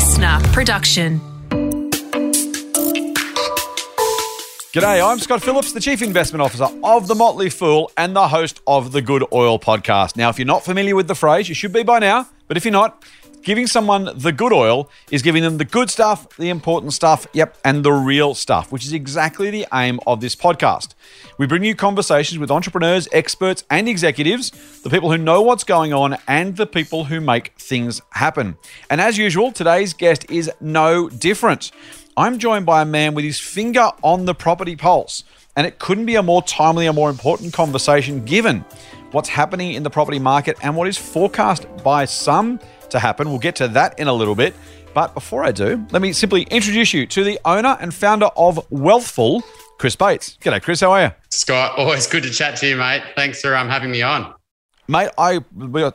[0.00, 1.20] LiSTNR production.
[4.72, 8.62] G'day, I'm Scott Phillips, the Chief Investment Officer of The Motley Fool and the host
[8.66, 10.16] of the Good Oil podcast.
[10.16, 12.64] Now, if you're not familiar with the phrase, you should be by now, but if
[12.64, 13.04] you're not,
[13.42, 17.56] giving someone the good oil is giving them the good stuff, the important stuff, yep,
[17.64, 20.94] and the real stuff, which is exactly the aim of this podcast.
[21.38, 24.50] We bring you conversations with entrepreneurs, experts, and executives,
[24.82, 28.56] the people who know what's going on, and the people who make things happen.
[28.88, 31.70] And as usual, today's guest is no different.
[32.16, 35.24] I'm joined by a man with his finger on the property pulse,
[35.56, 38.64] and it couldn't be a more timely or more important conversation given
[39.12, 43.30] what's happening in the property market and what is forecast by some to happen.
[43.30, 44.54] We'll get to that in a little bit.
[44.92, 48.56] But before I do, let me simply introduce you to the owner and founder of
[48.70, 49.42] Wealthful,
[49.78, 50.36] Chris Bates.
[50.40, 50.80] G'day, Chris.
[50.80, 51.10] How are you?
[51.30, 53.02] Scott, always good to chat to you, mate.
[53.14, 54.34] Thanks for um, having me on.
[54.90, 55.38] Mate, I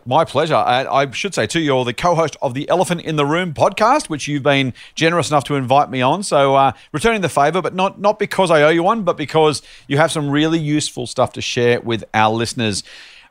[0.06, 0.56] my pleasure.
[0.56, 4.08] I, I, should say too, you're the co-host of the Elephant in the Room podcast,
[4.08, 6.24] which you've been generous enough to invite me on.
[6.24, 9.62] So uh, returning the favour, but not not because I owe you one, but because
[9.90, 12.84] you have some really useful stuff to share with our listeners.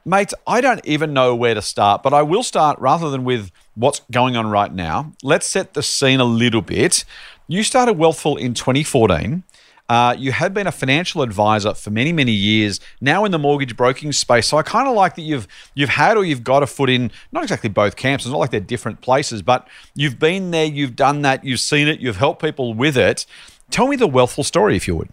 [0.06, 3.50] Mate, I don't even know where to start, but I will start rather than with
[3.74, 5.12] what's going on right now.
[5.22, 7.06] Let's set the scene a little bit.
[7.48, 9.44] You started Wealthful in 2014.
[9.88, 12.80] Uh, you had been a financial advisor for many, many years.
[13.00, 16.18] Now in the mortgage broking space, so I kind of like that you've you've had
[16.18, 18.24] or you've got a foot in not exactly both camps.
[18.24, 21.89] It's not like they're different places, but you've been there, you've done that, you've seen
[21.89, 23.24] it, you've helped people with it.
[23.70, 25.08] Tell me the Wealthful story, if you would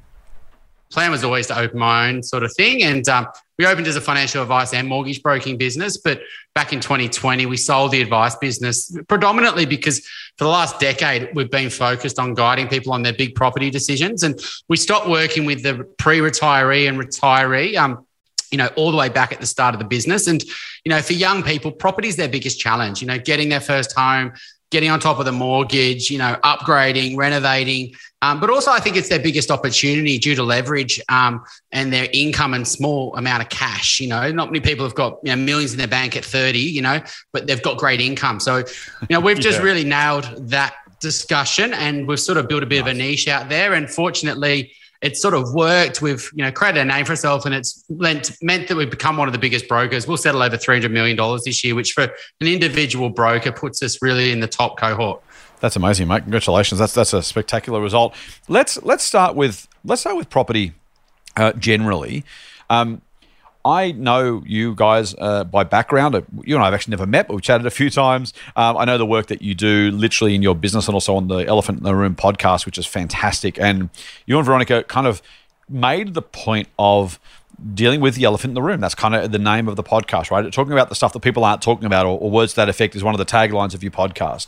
[0.92, 2.84] plan was always to open my own sort of thing.
[2.84, 3.28] And um,
[3.62, 5.98] we opened as a financial advice and mortgage broking business.
[5.98, 6.22] But
[6.56, 10.00] back in 2020, we sold the advice business predominantly because
[10.40, 14.24] for the last decade, we've been focused on guiding people on their big property decisions.
[14.24, 17.78] And we stopped working with the pre retiree and retiree.
[17.78, 18.08] Um,
[18.50, 20.28] you know, all the way back at the start of the business.
[20.28, 20.44] And,
[20.84, 23.94] you know, for young people, property is their biggest challenge, you know, getting their first
[23.94, 24.34] home,
[24.72, 27.94] getting on top of the mortgage, you know, upgrading, renovating.
[28.22, 32.08] Um, but also, I think it's their biggest opportunity due to leverage um, and their
[32.14, 34.00] income and small amount of cash.
[34.00, 36.60] You know, not many people have got you know, millions in their bank at 30,
[36.60, 37.02] you know,
[37.34, 38.40] but they've got great income.
[38.40, 38.66] So, you
[39.10, 39.66] know, we've just yeah.
[39.66, 42.92] really nailed that discussion and we've sort of built a bit nice.
[42.92, 43.74] of a niche out there.
[43.74, 44.72] And fortunately,
[45.02, 46.02] it's sort of worked.
[46.02, 49.18] We've you know created a name for ourselves, and it's meant meant that we've become
[49.18, 50.08] one of the biggest brokers.
[50.08, 53.82] We'll settle over three hundred million dollars this year, which for an individual broker puts
[53.82, 55.24] us really in the top cohort.
[55.62, 56.24] That's amazing, mate.
[56.24, 56.80] Congratulations.
[56.80, 58.14] That's that's a spectacular result.
[58.50, 60.74] Let's let's start with let's start with property
[61.38, 62.26] uh, generally.
[62.70, 63.02] Um,
[63.64, 66.16] I know you guys uh, by background.
[66.44, 68.34] You and I have actually never met, but we've chatted a few times.
[68.56, 71.28] Um, I know the work that you do literally in your business and also on
[71.28, 73.60] the Elephant in the Room podcast, which is fantastic.
[73.60, 73.92] And
[74.26, 75.22] you and Veronica kind of
[75.70, 77.20] made the point of
[77.76, 78.82] dealing with the elephant in the room.
[78.82, 80.52] That's kind of the name of the podcast, right?
[80.52, 82.96] Talking about the stuff that people aren't talking about or, or words to that effect
[82.96, 84.48] is one of the taglines of your podcast.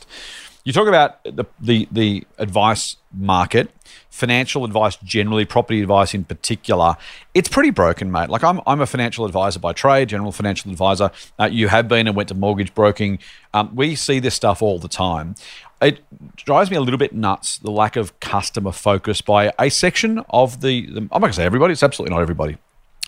[0.64, 3.70] You talk about the, the, the advice market,
[4.08, 6.96] financial advice generally, property advice in particular.
[7.34, 8.30] It's pretty broken, mate.
[8.30, 11.10] Like I'm, I'm a financial advisor by trade, general financial advisor.
[11.38, 13.18] Uh, you have been and went to mortgage broking.
[13.52, 15.34] Um, we see this stuff all the time.
[15.82, 16.02] It
[16.36, 20.62] drives me a little bit nuts the lack of customer focus by a section of
[20.62, 22.56] the, the I'm not going to say everybody, it's absolutely not everybody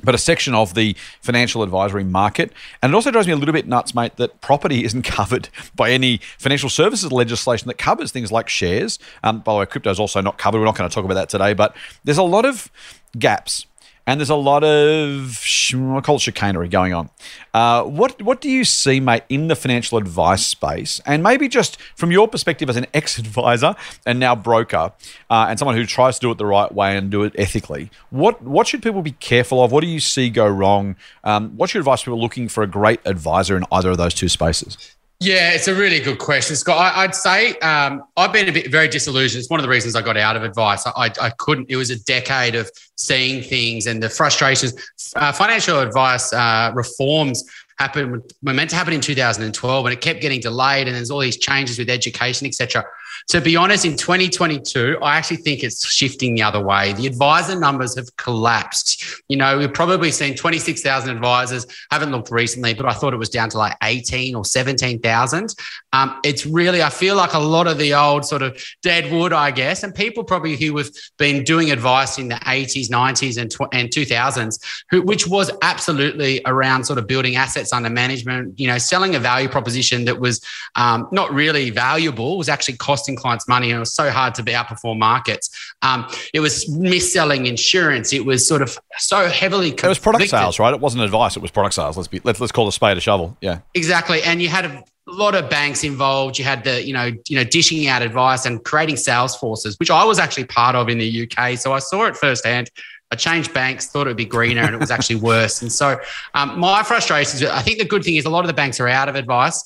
[0.02, 2.52] but a section of the financial advisory market.
[2.82, 5.90] And it also drives me a little bit nuts, mate, that property isn't covered by
[5.90, 8.98] any financial services legislation that covers things like shares.
[9.22, 10.58] Um, by the way, crypto is also not covered.
[10.58, 11.74] We're not going to talk about that today, but
[12.04, 12.70] there's a lot of
[13.18, 13.66] gaps
[14.06, 15.44] and there's a lot of
[15.74, 17.10] I call it chicanery going on.
[17.52, 21.80] Uh, what what do you see, mate, in the financial advice space, and maybe just
[21.94, 23.74] from your perspective as an ex-advisor
[24.04, 24.92] and now broker,
[25.30, 27.90] uh, and someone who tries to do it the right way and do it ethically?
[28.10, 29.72] What what should people be careful of?
[29.72, 30.96] What do you see go wrong?
[31.24, 34.14] Um, what's your advice to people looking for a great advisor in either of those
[34.14, 34.95] two spaces?
[35.18, 36.94] Yeah, it's a really good question, Scott.
[36.94, 39.40] I, would say um, I've been a bit very disillusioned.
[39.40, 40.86] It's one of the reasons I got out of advice.
[40.86, 41.70] I, I couldn't.
[41.70, 44.74] It was a decade of seeing things and the frustrations.
[45.16, 47.44] Uh, financial advice uh, reforms
[47.78, 50.86] happened were meant to happen in 2012, and it kept getting delayed.
[50.86, 52.84] And there's all these changes with education, etc.
[53.28, 56.92] To be honest, in 2022, I actually think it's shifting the other way.
[56.92, 59.04] The advisor numbers have collapsed.
[59.28, 61.66] You know, we've probably seen 26,000 advisors.
[61.90, 65.54] Haven't looked recently, but I thought it was down to like 18 or 17,000.
[65.92, 69.32] Um, it's really, I feel like a lot of the old sort of dead wood,
[69.32, 73.50] I guess, and people probably who have been doing advice in the 80s, 90s, and,
[73.50, 74.58] tw- and 2000s,
[74.90, 79.18] who, which was absolutely around sort of building assets under management, you know, selling a
[79.18, 80.40] value proposition that was
[80.74, 84.42] um, not really valuable, was actually costing clients money and it was so hard to
[84.42, 85.50] be outperform markets.
[85.82, 88.12] Um, it was mis-selling insurance.
[88.12, 89.70] It was sort of so heavily.
[89.70, 90.74] It was product sales, right?
[90.74, 91.36] It wasn't advice.
[91.36, 91.96] It was product sales.
[91.96, 93.36] Let's be let's let's call a spade a shovel.
[93.40, 94.22] Yeah, exactly.
[94.22, 96.36] And you had a a lot of banks involved.
[96.36, 99.88] You had the, you know, you know, dishing out advice and creating sales forces, which
[99.88, 101.56] I was actually part of in the UK.
[101.58, 102.72] So I saw it firsthand.
[103.12, 105.62] I changed banks, thought it would be greener, and it was actually worse.
[105.62, 106.00] And so,
[106.34, 107.40] um, my frustrations.
[107.44, 109.62] I think the good thing is a lot of the banks are out of advice,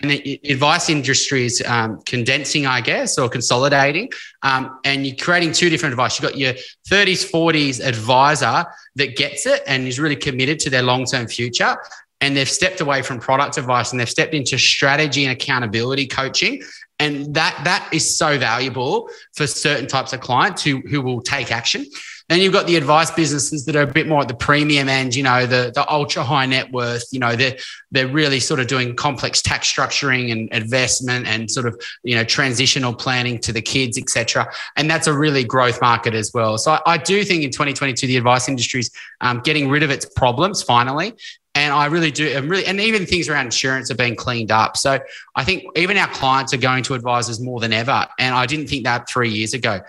[0.00, 4.10] and the advice industry is um, condensing, I guess, or consolidating.
[4.42, 6.18] Um, and you're creating two different advice.
[6.18, 6.54] You've got your
[6.90, 11.76] 30s, 40s advisor that gets it and is really committed to their long term future
[12.22, 16.62] and they've stepped away from product advice and they've stepped into strategy and accountability coaching
[16.98, 21.50] and that that is so valuable for certain types of clients who who will take
[21.50, 21.84] action
[22.28, 25.14] then you've got the advice businesses that are a bit more at the premium end,
[25.14, 27.56] you know, the, the ultra high net worth, you know, they're,
[27.90, 32.24] they're really sort of doing complex tax structuring and investment and sort of, you know,
[32.24, 34.50] transitional planning to the kids, etc.
[34.76, 36.58] And that's a really growth market as well.
[36.58, 38.90] So I, I do think in 2022, the advice industry is
[39.20, 41.14] um, getting rid of its problems finally
[41.54, 44.76] and I really do, and really, and even things around insurance are being cleaned up.
[44.76, 44.98] So
[45.34, 48.06] I think even our clients are going to advisors more than ever.
[48.18, 49.80] And I didn't think that three years ago.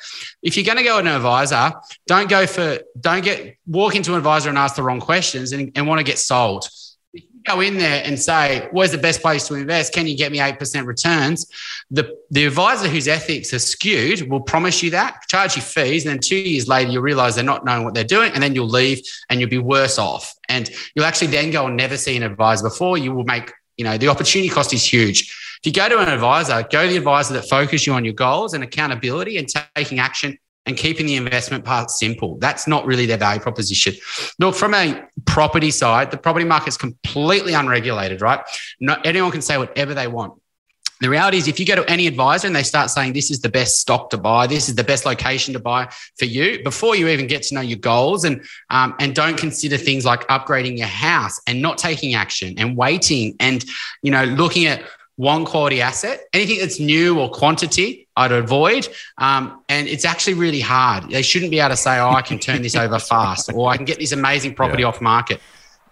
[0.41, 1.71] If you're going to go to an advisor,
[2.05, 5.71] don't go for, don't get, walk into an advisor and ask the wrong questions and,
[5.75, 6.67] and want to get sold
[7.45, 9.93] go in there and say, where's the best place to invest?
[9.93, 11.45] Can you get me 8% returns?
[11.91, 16.05] The, the advisor whose ethics are skewed will promise you that, charge you fees.
[16.05, 18.31] And then two years later, you'll realize they're not knowing what they're doing.
[18.33, 20.33] And then you'll leave and you'll be worse off.
[20.49, 22.97] And you'll actually then go and never see an advisor before.
[22.97, 25.21] You will make, you know, the opportunity cost is huge.
[25.61, 28.13] If you go to an advisor, go to the advisor that focus you on your
[28.13, 32.37] goals and accountability and taking action and keeping the investment part simple.
[32.37, 33.95] That's not really their value proposition.
[34.39, 38.39] Look, from a property side, the property market's completely unregulated, right?
[38.79, 40.39] Not anyone can say whatever they want.
[41.01, 43.41] The reality is, if you go to any advisor and they start saying this is
[43.41, 46.95] the best stock to buy, this is the best location to buy for you, before
[46.95, 50.77] you even get to know your goals, and um, and don't consider things like upgrading
[50.77, 53.65] your house and not taking action and waiting and
[54.01, 54.81] you know looking at
[55.15, 56.25] one quality asset.
[56.33, 58.87] Anything that's new or quantity, I'd avoid.
[59.17, 61.09] Um, and it's actually really hard.
[61.09, 63.77] They shouldn't be able to say, oh, I can turn this over fast or I
[63.77, 64.89] can get this amazing property yeah.
[64.89, 65.39] off market.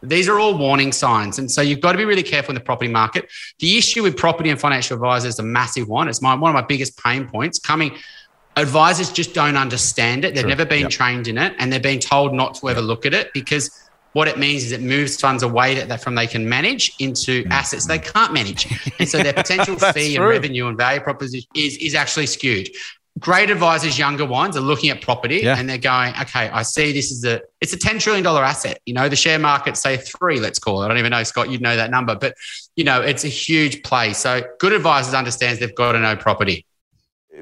[0.04, 1.38] These are all warning signs.
[1.38, 3.30] And so you've got to be really careful in the property market.
[3.60, 6.08] The issue with property and financial advisors is a massive one.
[6.08, 7.96] It's my, one of my biggest pain points coming.
[8.56, 10.34] Advisors just don't understand it.
[10.34, 10.90] They've never been yep.
[10.90, 14.28] trained in it and they're being told not to ever look at it because what
[14.28, 17.52] it means is it moves funds away that from they can manage into mm.
[17.52, 18.68] assets they can't manage.
[19.00, 20.24] And so their potential fee true.
[20.24, 22.69] and revenue and value proposition is, is actually skewed.
[23.19, 25.58] Great advisors, younger ones, are looking at property yeah.
[25.58, 28.80] and they're going, okay, I see this is a it's a $10 trillion asset.
[28.86, 30.86] You know, the share market, say three, let's call it.
[30.86, 32.36] I don't even know, Scott, you'd know that number, but
[32.75, 34.13] you know, it's a huge play.
[34.13, 36.66] So good advisors understands they've got to know property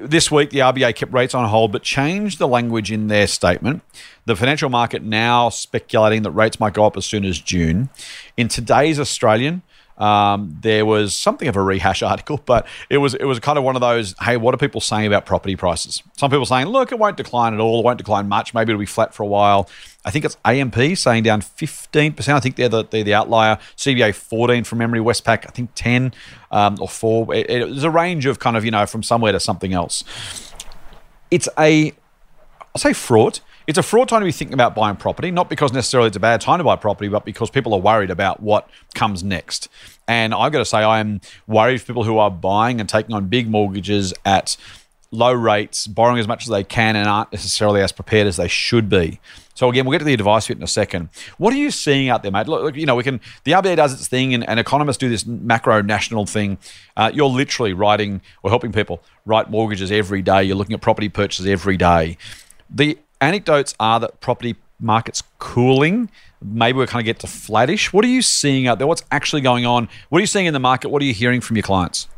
[0.00, 3.82] this week, the RBA kept rates on hold, but changed the language in their statement.
[4.26, 7.90] The financial market now speculating that rates might go up as soon as June.
[8.36, 9.62] In today's Australian,
[10.00, 13.64] um, there was something of a rehash article, but it was it was kind of
[13.64, 14.14] one of those.
[14.20, 16.02] Hey, what are people saying about property prices?
[16.16, 17.80] Some people saying, look, it won't decline at all.
[17.80, 18.54] It won't decline much.
[18.54, 19.68] Maybe it'll be flat for a while.
[20.04, 22.28] I think it's AMP saying down 15%.
[22.28, 23.58] I think they're the, they're the outlier.
[23.76, 25.00] CBA 14 from memory.
[25.00, 26.14] Westpac, I think 10
[26.50, 27.34] um, or 4.
[27.34, 30.02] It, it, there's a range of kind of, you know, from somewhere to something else.
[31.30, 31.92] It's a,
[32.74, 33.40] I'll say fraught.
[33.70, 36.18] It's a fraud time to be thinking about buying property, not because necessarily it's a
[36.20, 39.68] bad time to buy property, but because people are worried about what comes next.
[40.08, 43.14] And I've got to say, I am worried for people who are buying and taking
[43.14, 44.56] on big mortgages at
[45.12, 48.48] low rates, borrowing as much as they can, and aren't necessarily as prepared as they
[48.48, 49.20] should be.
[49.54, 51.08] So again, we'll get to the advice bit in a second.
[51.38, 52.48] What are you seeing out there, mate?
[52.48, 53.20] Look, you know, we can.
[53.44, 56.58] The RBA does its thing, and, and economists do this macro national thing.
[56.96, 60.42] Uh, you're literally writing or helping people write mortgages every day.
[60.42, 62.18] You're looking at property purchases every day.
[62.68, 66.10] The anecdotes are that property market's cooling.
[66.42, 67.92] Maybe we're kind of get to flattish.
[67.92, 68.86] What are you seeing out there?
[68.86, 69.88] What's actually going on?
[70.08, 70.88] What are you seeing in the market?
[70.88, 72.08] What are you hearing from your clients?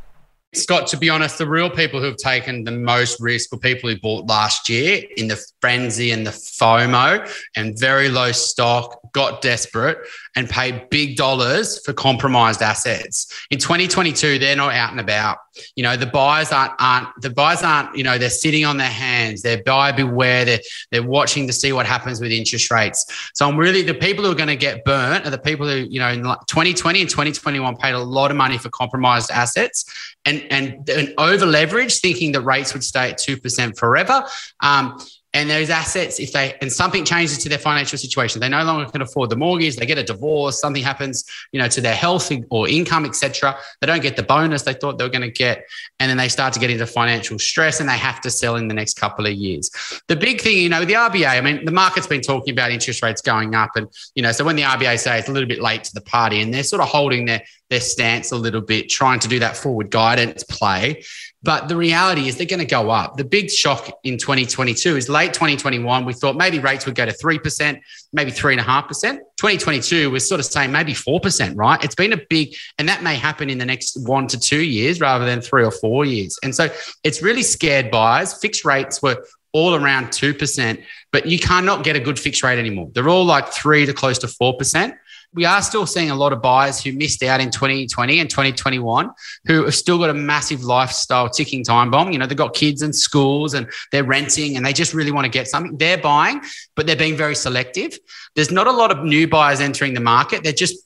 [0.54, 3.88] Scott, to be honest, the real people who have taken the most risk were people
[3.88, 9.40] who bought last year in the frenzy and the FOMO and very low stock, got
[9.40, 9.96] desperate
[10.34, 13.46] and pay big dollars for compromised assets.
[13.50, 15.38] In 2022, they're not out and about.
[15.76, 18.88] You know, the buyers aren't, aren't the buyers aren't, you know, they're sitting on their
[18.88, 19.42] hands.
[19.42, 20.44] They're buyer beware.
[20.44, 20.60] They're,
[20.90, 23.04] they're watching to see what happens with interest rates.
[23.34, 25.86] So I'm really, the people who are going to get burnt are the people who,
[25.90, 29.84] you know, in 2020 and 2021 paid a lot of money for compromised assets
[30.24, 34.24] and, and, and over leveraged thinking that rates would stay at 2% forever.
[34.60, 34.98] Um,
[35.34, 38.90] and those assets, if they and something changes to their financial situation, they no longer
[38.90, 42.30] can afford the mortgage, they get a divorce, something happens, you know, to their health
[42.50, 43.56] or income, etc.
[43.80, 45.64] They don't get the bonus they thought they were going to get,
[46.00, 48.68] and then they start to get into financial stress, and they have to sell in
[48.68, 49.70] the next couple of years.
[50.08, 51.26] The big thing, you know, the RBA.
[51.26, 54.44] I mean, the market's been talking about interest rates going up, and you know, so
[54.44, 56.82] when the RBA say it's a little bit late to the party, and they're sort
[56.82, 61.02] of holding their their stance a little bit, trying to do that forward guidance play.
[61.42, 63.16] But the reality is they're going to go up.
[63.16, 66.04] The big shock in 2022 is late 2021.
[66.04, 67.80] We thought maybe rates would go to 3%,
[68.12, 68.88] maybe 3.5%.
[68.88, 71.82] 2022 we're sort of saying maybe 4%, right?
[71.82, 75.00] It's been a big, and that may happen in the next one to two years
[75.00, 76.38] rather than three or four years.
[76.44, 76.68] And so
[77.02, 78.34] it's really scared buyers.
[78.34, 82.90] Fixed rates were all around 2%, but you cannot get a good fixed rate anymore.
[82.94, 84.96] They're all like three to close to 4%
[85.34, 89.10] we are still seeing a lot of buyers who missed out in 2020 and 2021
[89.46, 92.12] who have still got a massive lifestyle ticking time bomb.
[92.12, 95.24] You know, they've got kids and schools and they're renting and they just really want
[95.24, 95.76] to get something.
[95.76, 96.42] They're buying,
[96.76, 97.98] but they're being very selective.
[98.34, 100.42] There's not a lot of new buyers entering the market.
[100.42, 100.76] They're just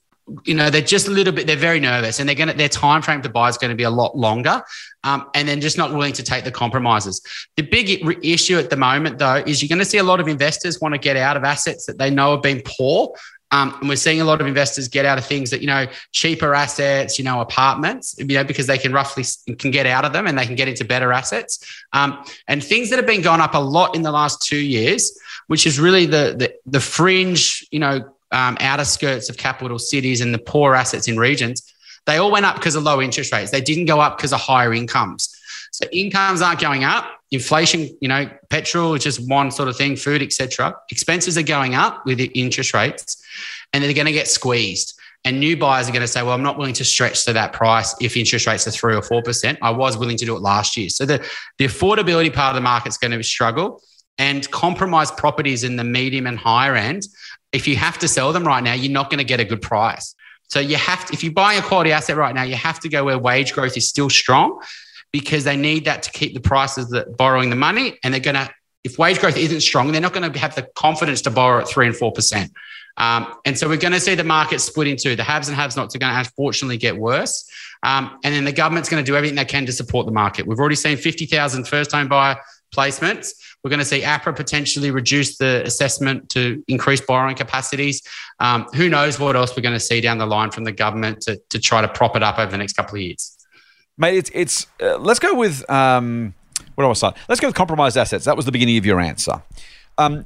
[0.44, 2.68] you know they're just a little bit they're very nervous and they're going to their
[2.68, 4.60] time frame to buy is going to be a lot longer
[5.04, 7.22] um, and then just not willing to take the compromises
[7.56, 10.26] the big issue at the moment though is you're going to see a lot of
[10.26, 13.14] investors want to get out of assets that they know have been poor
[13.56, 15.86] um, and we're seeing a lot of investors get out of things that, you know,
[16.12, 19.25] cheaper assets, you know, apartments, you know, because they can roughly
[19.58, 21.64] can get out of them and they can get into better assets.
[21.94, 25.18] Um, and things that have been going up a lot in the last two years,
[25.46, 30.20] which is really the, the, the fringe, you know, um, outer skirts of capital cities
[30.20, 31.72] and the poor assets in regions,
[32.04, 33.50] they all went up because of low interest rates.
[33.50, 35.34] They didn't go up because of higher incomes.
[35.70, 37.10] So incomes aren't going up.
[37.30, 40.75] Inflation, you know, petrol is just one sort of thing, food, etc.
[40.90, 43.22] Expenses are going up with the interest rates,
[43.73, 44.99] and they're going to get squeezed.
[45.25, 47.52] And new buyers are going to say, well, I'm not willing to stretch to that
[47.52, 49.59] price if interest rates are three or four percent.
[49.61, 50.88] I was willing to do it last year.
[50.88, 51.19] So the,
[51.59, 53.83] the affordability part of the market is going to struggle.
[54.19, 57.02] And compromised properties in the medium and higher end,
[57.52, 59.61] if you have to sell them right now, you're not going to get a good
[59.61, 60.14] price.
[60.49, 62.88] So you have to, if you're buying a quality asset right now, you have to
[62.88, 64.62] go where wage growth is still strong
[65.12, 67.99] because they need that to keep the prices that borrowing the money.
[68.02, 68.49] And they're going to,
[68.85, 71.69] if wage growth isn't strong, they're not going to have the confidence to borrow at
[71.69, 72.50] three and 4%.
[72.96, 75.76] Um, and so we're going to see the market split into the haves and have
[75.76, 77.48] nots are going to unfortunately get worse.
[77.82, 80.46] Um, and then the government's going to do everything they can to support the market.
[80.46, 82.36] We've already seen 50,000 first home buyer
[82.74, 83.34] placements.
[83.62, 88.02] We're going to see APRA potentially reduce the assessment to increase borrowing capacities.
[88.40, 91.20] Um, who knows what else we're going to see down the line from the government
[91.22, 93.36] to, to try to prop it up over the next couple of years
[93.98, 94.16] mate.
[94.16, 94.66] It's it's.
[94.80, 96.34] Uh, let's go with um,
[96.74, 97.16] what do I start?
[97.28, 98.24] Let's go with compromised assets.
[98.24, 99.42] That was the beginning of your answer.
[99.98, 100.24] Um,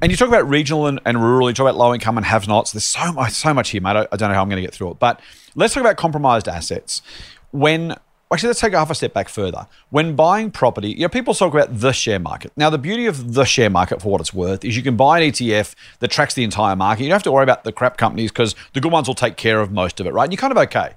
[0.00, 1.48] and you talk about regional and, and rural.
[1.48, 2.72] You talk about low income and have-nots.
[2.72, 3.96] There's so much, so much here, mate.
[3.96, 4.98] I, I don't know how I'm going to get through it.
[4.98, 5.20] But
[5.54, 7.02] let's talk about compromised assets.
[7.50, 7.96] When
[8.32, 9.66] actually, let's take a half a step back further.
[9.90, 12.52] When buying property, you know, people talk about the share market.
[12.56, 15.20] Now, the beauty of the share market, for what it's worth, is you can buy
[15.20, 17.02] an ETF that tracks the entire market.
[17.04, 19.36] You don't have to worry about the crap companies because the good ones will take
[19.36, 20.24] care of most of it, right?
[20.24, 20.94] And you're kind of okay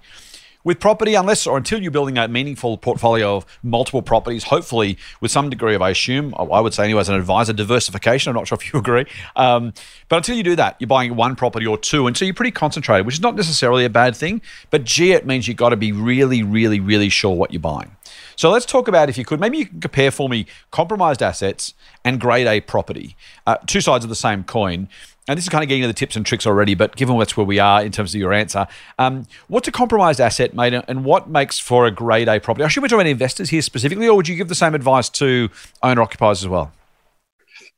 [0.64, 5.32] with property, unless or until you're building a meaningful portfolio of multiple properties, hopefully with
[5.32, 8.30] some degree of, I assume, I would say anyway, as an advisor, diversification.
[8.30, 9.06] I'm not sure if you agree.
[9.36, 9.74] Um,
[10.10, 12.08] but until you do that, you're buying one property or two.
[12.08, 14.42] And so you're pretty concentrated, which is not necessarily a bad thing.
[14.70, 17.96] But gee, it means you've got to be really, really, really sure what you're buying.
[18.36, 21.74] So let's talk about, if you could, maybe you can compare for me compromised assets
[22.04, 23.16] and grade A property,
[23.46, 24.88] uh, two sides of the same coin
[25.32, 27.38] and this is kind of getting into the tips and tricks already, but given that's
[27.38, 28.68] where we are in terms of your answer,
[29.00, 32.68] um, what's a compromised asset, mate, and what makes for a grade A property?
[32.68, 35.50] Should we talking about investors here specifically, or would you give the same advice to
[35.82, 36.74] owner occupiers as well?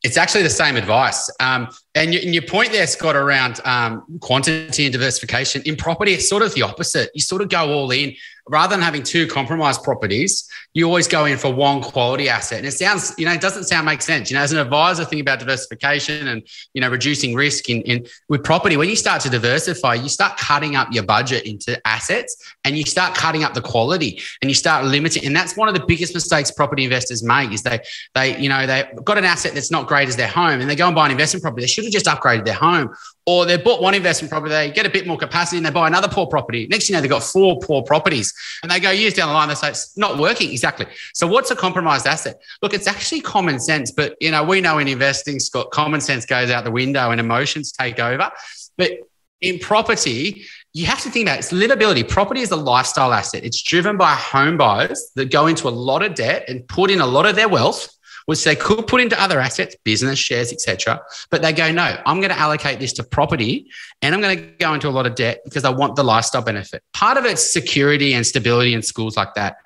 [0.02, 1.30] It's actually the same advice.
[1.40, 6.42] Um, and, your point there, Scott, around um, quantity and diversification in property, it's sort
[6.42, 7.12] of the opposite.
[7.14, 8.16] You sort of go all in
[8.50, 12.60] rather than having two compromised properties, you always go in for one quality asset.
[12.60, 14.30] And it sounds, you know, it doesn't sound make sense.
[14.30, 18.06] You know, as an advisor thinking about diversification and, you know, reducing risk in, in
[18.28, 22.36] with property, when you start to diversify, you start cutting up your budget into assets
[22.66, 25.26] and you start cutting up the quality and you start limiting.
[25.26, 27.80] And that's one of the biggest mistakes property investors make is they,
[28.14, 30.76] they, you know, they've got an asset that's not great as their home and they
[30.76, 31.62] go and buy an investment property.
[31.62, 32.94] They should have just upgraded their home
[33.26, 35.88] or they bought one investment property, they get a bit more capacity and they buy
[35.88, 36.68] another poor property.
[36.68, 39.48] Next, you know, they've got four poor properties and they go years down the line,
[39.48, 40.52] they say it's not working.
[40.52, 40.88] Exactly.
[41.14, 42.42] So what's a compromised asset?
[42.62, 46.26] Look, it's actually common sense, but you know, we know in investing, Scott, common sense
[46.26, 48.30] goes out the window and emotions take over.
[48.78, 48.92] But
[49.40, 51.40] in property, you have to think about it.
[51.40, 52.08] it's livability.
[52.08, 53.44] Property is a lifestyle asset.
[53.44, 57.00] It's driven by home buyers that go into a lot of debt and put in
[57.00, 57.94] a lot of their wealth
[58.26, 61.02] which they could put into other assets, business shares, etc.
[61.30, 63.70] But they go, no, I'm going to allocate this to property,
[64.02, 66.42] and I'm going to go into a lot of debt because I want the lifestyle
[66.42, 66.84] benefit.
[66.94, 69.58] Part of it's security and stability in schools like that.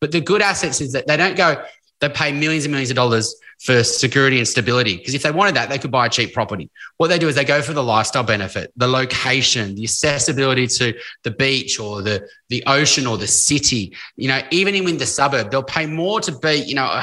[0.00, 1.64] But the good assets is that they don't go,
[2.00, 4.96] they pay millions and millions of dollars for security and stability.
[4.98, 6.70] Because if they wanted that, they could buy a cheap property.
[6.98, 10.94] What they do is they go for the lifestyle benefit, the location, the accessibility to
[11.22, 13.92] the beach or the, the ocean or the city.
[14.14, 17.02] You know, even in the suburb, they'll pay more to be, you know, a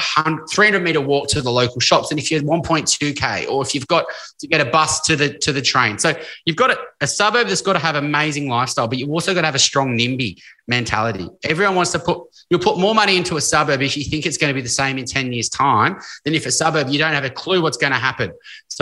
[0.50, 4.06] 300 meter walk to the local shops than if you're 1.2K or if you've got
[4.38, 5.98] to get a bus to the to the train.
[5.98, 6.14] So
[6.46, 9.42] you've got a, a suburb that's got to have amazing lifestyle, but you've also got
[9.42, 11.28] to have a strong NIMBY mentality.
[11.44, 12.18] Everyone wants to put,
[12.48, 14.68] you'll put more money into a suburb if you think it's going to be the
[14.68, 17.76] same in 10 years' time than if a suburb, you don't have a clue what's
[17.76, 18.32] going to happen.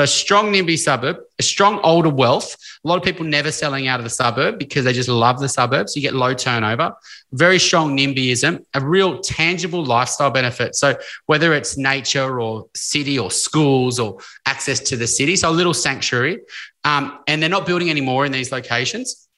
[0.01, 2.57] So, a strong NIMBY suburb, a strong older wealth.
[2.83, 5.49] A lot of people never selling out of the suburb because they just love the
[5.49, 5.95] suburbs.
[5.95, 6.95] You get low turnover,
[7.33, 10.75] very strong NIMBYism, a real tangible lifestyle benefit.
[10.75, 15.53] So, whether it's nature or city or schools or access to the city, so a
[15.53, 16.39] little sanctuary.
[16.85, 19.29] Um, and they're not building any more in these locations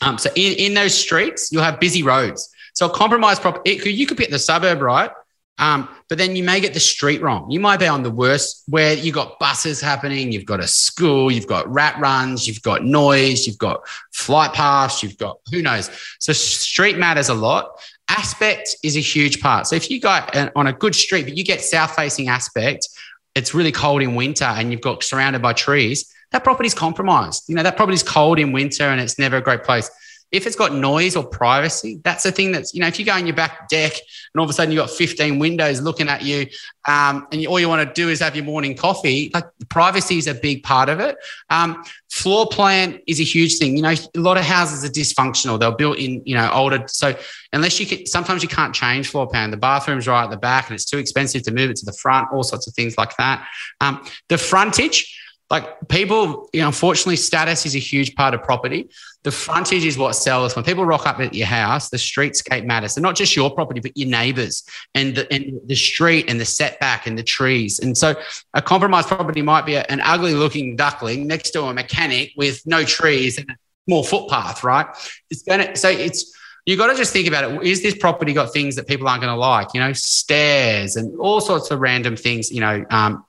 [0.00, 2.48] um, so in, in those streets, you'll have busy roads.
[2.74, 5.10] So a compromised property, you could get the suburb right,
[5.58, 7.50] um, but then you may get the street wrong.
[7.50, 11.30] You might be on the worst where you've got buses happening, you've got a school,
[11.30, 15.90] you've got rat runs, you've got noise, you've got flight paths, you've got who knows.
[16.20, 17.80] So street matters a lot.
[18.08, 19.66] Aspect is a huge part.
[19.66, 22.88] So if you got on a good street, but you get south facing aspect,
[23.34, 27.48] it's really cold in winter and you've got surrounded by trees that property's compromised.
[27.48, 29.90] You know, that property's cold in winter and it's never a great place.
[30.30, 33.12] If it's got noise or privacy, that's the thing that's, you know, if you go
[33.12, 36.22] on your back deck and all of a sudden you've got 15 windows looking at
[36.22, 36.46] you
[36.86, 40.26] um, and all you want to do is have your morning coffee, like privacy is
[40.26, 41.16] a big part of it.
[41.50, 43.76] Um, floor plan is a huge thing.
[43.76, 45.58] You know, a lot of houses are dysfunctional.
[45.58, 46.84] They're built in, you know, older.
[46.88, 47.14] So
[47.52, 49.50] unless you can, sometimes you can't change floor plan.
[49.50, 51.92] The bathroom's right at the back and it's too expensive to move it to the
[51.92, 53.46] front, all sorts of things like that.
[53.80, 55.17] Um, the frontage,
[55.50, 58.90] like people, you know, unfortunately, status is a huge part of property.
[59.22, 60.54] The frontage is what sells.
[60.54, 62.96] When people rock up at your house, the streetscape matters.
[62.96, 64.64] And not just your property, but your neighbors
[64.94, 67.78] and the, and the street and the setback and the trees.
[67.78, 68.14] And so
[68.52, 72.66] a compromised property might be a, an ugly looking duckling next to a mechanic with
[72.66, 74.86] no trees and a small footpath, right?
[75.30, 76.34] It's going to, so it's,
[76.66, 77.62] you got to just think about it.
[77.62, 79.68] Is this property got things that people aren't going to like?
[79.72, 82.50] You know, stairs and all sorts of random things.
[82.52, 83.24] You know, um,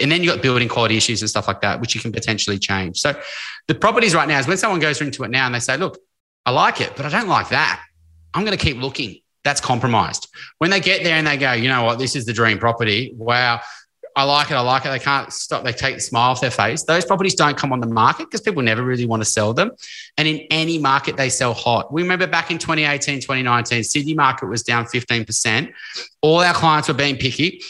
[0.00, 2.58] and then you got building quality issues and stuff like that, which you can potentially
[2.58, 2.98] change.
[2.98, 3.18] So
[3.68, 5.98] the properties right now is when someone goes into it now and they say, look,
[6.44, 7.82] I like it, but I don't like that.
[8.34, 9.20] I'm going to keep looking.
[9.44, 10.28] That's compromised.
[10.58, 13.12] When they get there and they go, you know what, this is the dream property.
[13.14, 13.60] Wow.
[14.16, 14.54] I like it.
[14.54, 14.88] I like it.
[14.88, 15.62] They can't stop.
[15.62, 16.84] They take the smile off their face.
[16.84, 19.72] Those properties don't come on the market because people never really want to sell them.
[20.16, 21.92] And in any market, they sell hot.
[21.92, 25.70] We remember back in 2018, 2019, Sydney market was down 15%.
[26.22, 27.60] All our clients were being picky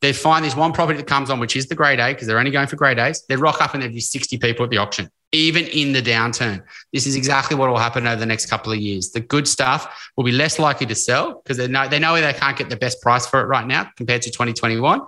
[0.00, 2.38] they find this one property that comes on, which is the grade A, because they're
[2.38, 3.24] only going for grade A's.
[3.28, 6.62] They rock up and there'd be 60 people at the auction, even in the downturn.
[6.92, 9.10] This is exactly what will happen over the next couple of years.
[9.10, 12.32] The good stuff will be less likely to sell because they know they know they
[12.32, 15.02] can't get the best price for it right now compared to 2021.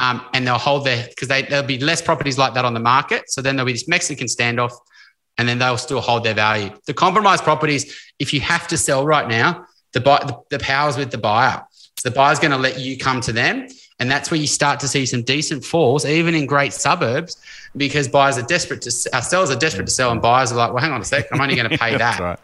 [0.00, 3.28] Um, and they'll hold their because there'll be less properties like that on the market.
[3.30, 4.72] So then there'll be this Mexican standoff,
[5.36, 6.70] and then they'll still hold their value.
[6.86, 10.96] The compromised properties, if you have to sell right now, the buy, the, the powers
[10.96, 11.64] with the buyer.
[11.98, 13.66] So the buyer's going to let you come to them
[13.98, 17.36] and that's where you start to see some decent falls, even in great suburbs,
[17.76, 20.72] because buyers are desperate to, uh, sellers are desperate to sell, and buyers are like,
[20.72, 21.98] well, hang on a sec, I'm only going to pay that.
[21.98, 22.38] That's right.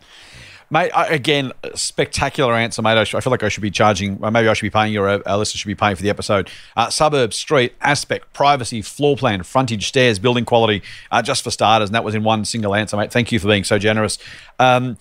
[0.71, 2.99] Mate, I, again, spectacular answer, mate.
[2.99, 5.37] I, feel like I should be charging, maybe I should be paying your uh, our
[5.37, 6.51] listeners should be paying for the episode.
[6.77, 11.91] Uh, suburb, street, aspect, privacy, floor plan, frontage, stairs, building quality, uh, just for starters.
[11.91, 13.13] And that was in one single answer, mate.
[13.13, 14.19] Thank you for being so generous.
[14.59, 14.97] Um,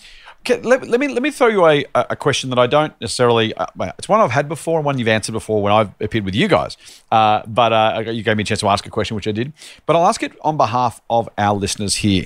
[0.49, 3.53] let, let, me let me throw you a, a question that I don't necessarily.
[3.53, 3.65] Uh,
[3.97, 6.47] it's one I've had before and one you've answered before when I've appeared with you
[6.47, 6.77] guys.
[7.11, 9.53] Uh, but uh, you gave me a chance to ask a question, which I did.
[9.85, 12.25] But I'll ask it on behalf of our listeners here.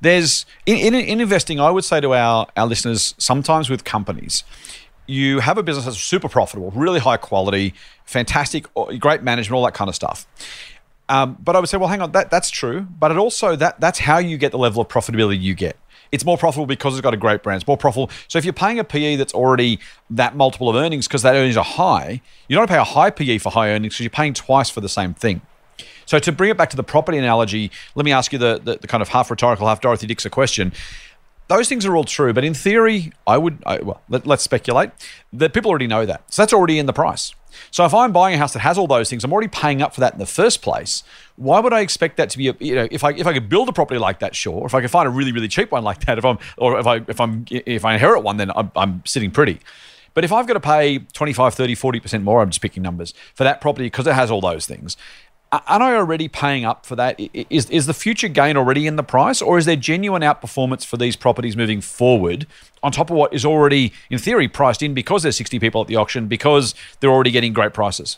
[0.00, 4.44] There's in, in, in investing, I would say to our our listeners, sometimes with companies,
[5.06, 8.66] you have a business that's super profitable, really high quality, fantastic,
[8.98, 10.26] great management, all that kind of stuff.
[11.08, 12.86] Um, but I would say, well, hang on, that that's true.
[12.98, 15.76] But it also that that's how you get the level of profitability you get.
[16.12, 17.62] It's more profitable because it's got a great brand.
[17.62, 18.10] It's more profitable.
[18.28, 21.56] So if you're paying a PE that's already that multiple of earnings because that earnings
[21.56, 24.68] are high, you don't pay a high PE for high earnings because you're paying twice
[24.68, 25.40] for the same thing.
[26.04, 28.76] So to bring it back to the property analogy, let me ask you the, the,
[28.76, 30.72] the kind of half rhetorical, half Dorothy Dixer question
[31.48, 34.90] those things are all true, but in theory, I would, I, well, let, us speculate
[35.32, 36.22] that people already know that.
[36.32, 37.34] So that's already in the price.
[37.70, 39.94] So if I'm buying a house that has all those things, I'm already paying up
[39.94, 41.02] for that in the first place.
[41.36, 43.48] Why would I expect that to be, a, you know, if I if I could
[43.48, 44.66] build a property like that, sure.
[44.66, 46.86] If I could find a really really cheap one like that, if I'm or if
[46.86, 49.60] I if I'm if I inherit one, then I'm, I'm sitting pretty.
[50.14, 53.44] But if I've got to pay 25, 30, 40% more, I'm just picking numbers for
[53.44, 54.96] that property because it has all those things,
[55.52, 57.20] aren't I already paying up for that?
[57.50, 60.96] Is, is the future gain already in the price, or is there genuine outperformance for
[60.96, 62.46] these properties moving forward
[62.82, 65.88] on top of what is already, in theory, priced in because there's 60 people at
[65.88, 68.16] the auction because they're already getting great prices?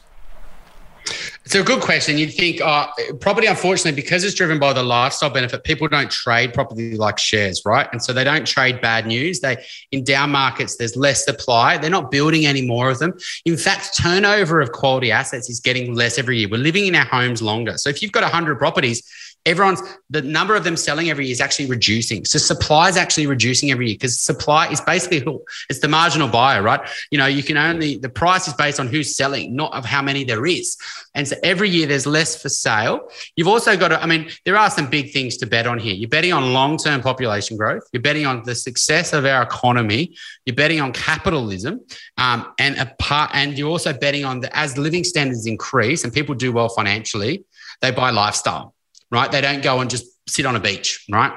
[1.44, 2.16] It's a good question.
[2.16, 2.88] You'd think uh,
[3.20, 7.62] property, unfortunately, because it's driven by the lifestyle benefit, people don't trade property like shares,
[7.66, 7.86] right?
[7.92, 9.40] And so they don't trade bad news.
[9.40, 9.62] They
[9.92, 11.76] in down markets, there's less supply.
[11.76, 13.12] They're not building any more of them.
[13.44, 16.48] In fact, turnover of quality assets is getting less every year.
[16.50, 17.76] We're living in our homes longer.
[17.76, 19.02] So if you've got 100 properties,
[19.46, 22.24] everyone's the number of them selling every year is actually reducing.
[22.24, 26.28] So supply is actually reducing every year because supply is basically who it's the marginal
[26.28, 26.80] buyer, right?
[27.11, 30.02] You know, you can only the price is based on who's selling, not of how
[30.02, 30.76] many there is.
[31.14, 33.09] And so every year there's less for sale.
[33.37, 35.94] You've also got to, I mean, there are some big things to bet on here.
[35.94, 37.83] You're betting on long-term population growth.
[37.92, 40.14] You're betting on the success of our economy.
[40.46, 41.80] You're betting on capitalism,
[42.18, 46.12] um, and a part, and you're also betting on the as living standards increase and
[46.12, 47.44] people do well financially,
[47.80, 48.73] they buy lifestyle
[49.14, 49.31] right?
[49.31, 51.33] They don't go and just sit on a beach, right?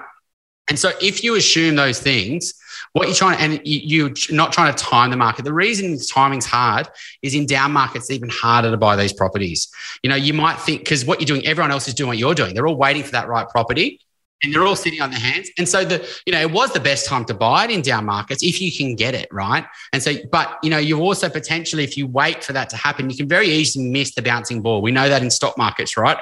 [0.69, 2.53] And so if you assume those things,
[2.93, 5.45] what you're trying to, and you, are not trying to time the market.
[5.45, 6.87] The reason timing's hard
[7.21, 9.69] is in down markets, even harder to buy these properties.
[10.03, 12.33] You know, you might think because what you're doing, everyone else is doing what you're
[12.33, 12.53] doing.
[12.53, 14.01] They're all waiting for that right property
[14.43, 15.49] and they're all sitting on their hands.
[15.57, 18.05] And so the, you know, it was the best time to buy it in down
[18.05, 19.65] markets if you can get it, right?
[19.93, 23.09] And so, but you know, you also potentially, if you wait for that to happen,
[23.09, 24.81] you can very easily miss the bouncing ball.
[24.81, 26.17] We know that in stock markets, right?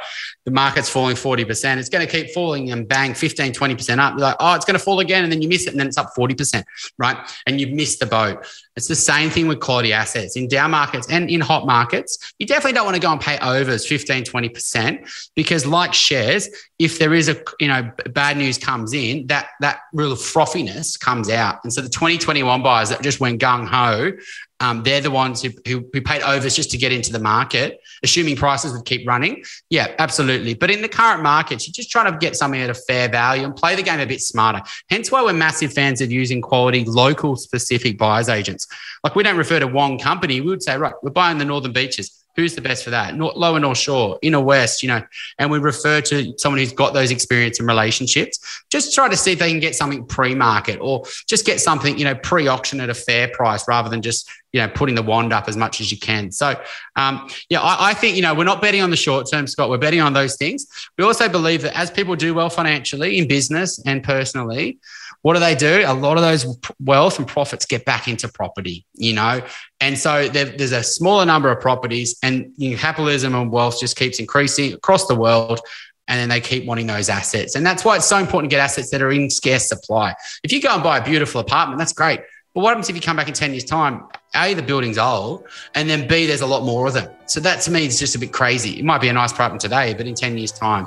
[0.46, 1.78] The market's falling 40%.
[1.78, 4.14] It's going to keep falling and bang 15, 20% up.
[4.14, 5.24] You're like, oh, it's going to fall again.
[5.24, 6.64] And then you miss it and then it's up 40%,
[6.98, 7.18] right?
[7.46, 8.46] And you've missed the boat.
[8.76, 12.34] It's the same thing with quality assets in down markets and in hot markets.
[12.40, 17.00] You definitely don't want to go and pay overs 15, 20% because like shares, if
[17.00, 21.60] there is a, you know, bad news comes in, that, that real frothiness comes out.
[21.64, 24.12] And so the 2021 buyers that just went gung ho
[24.60, 27.80] um, they're the ones who, who, who, paid overs just to get into the market,
[28.04, 29.44] assuming prices would keep running.
[29.70, 30.54] Yeah, absolutely.
[30.54, 33.44] But in the current markets, you're just trying to get something at a fair value
[33.44, 34.62] and play the game a bit smarter.
[34.90, 38.66] Hence why we're massive fans of using quality, local specific buyers agents.
[39.04, 41.74] Like we don't refer to one company, we would say, right, we're buying the Northern
[41.74, 43.16] Beaches who's the best for that?
[43.16, 45.02] North, lower North Shore, inner West, you know,
[45.40, 48.64] and we refer to someone who's got those experience and relationships.
[48.70, 52.04] Just try to see if they can get something pre-market or just get something, you
[52.04, 55.48] know, pre-auction at a fair price rather than just, you know, putting the wand up
[55.48, 56.32] as much as you can.
[56.32, 56.62] So,
[56.96, 59.70] um, yeah, I, I think, you know, we're not betting on the short term, Scott.
[59.70, 60.68] We're betting on those things.
[60.98, 64.80] We also believe that as people do well financially in business and personally,
[65.26, 65.82] what do they do?
[65.84, 66.46] A lot of those
[66.80, 69.42] wealth and profits get back into property, you know?
[69.80, 73.80] And so there, there's a smaller number of properties, and you know, capitalism and wealth
[73.80, 75.62] just keeps increasing across the world.
[76.08, 77.56] And then they keep wanting those assets.
[77.56, 80.14] And that's why it's so important to get assets that are in scarce supply.
[80.44, 82.20] If you go and buy a beautiful apartment, that's great.
[82.54, 84.04] But what happens if you come back in 10 years' time?
[84.36, 87.10] A, the building's old, and then B, there's a lot more of them.
[87.26, 88.78] So that to me is just a bit crazy.
[88.78, 90.86] It might be a nice apartment today, but in 10 years' time,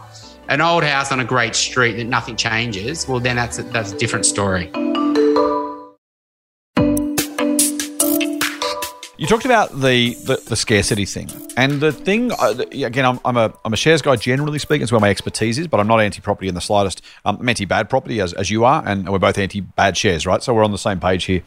[0.49, 3.93] an old house on a great street that nothing changes, well, then that's a, that's
[3.93, 4.71] a different story.
[9.19, 13.05] You talked about the, the, the, scarcity thing, and the thing uh, again.
[13.05, 14.85] I'm, I'm, a I'm a shares guy generally speaking.
[14.85, 17.03] It's where my expertise is, but I'm not anti-property in the slightest.
[17.25, 20.41] Um, I'm anti-bad property as, as you are, and we're both anti-bad shares, right?
[20.41, 21.43] So we're on the same page here.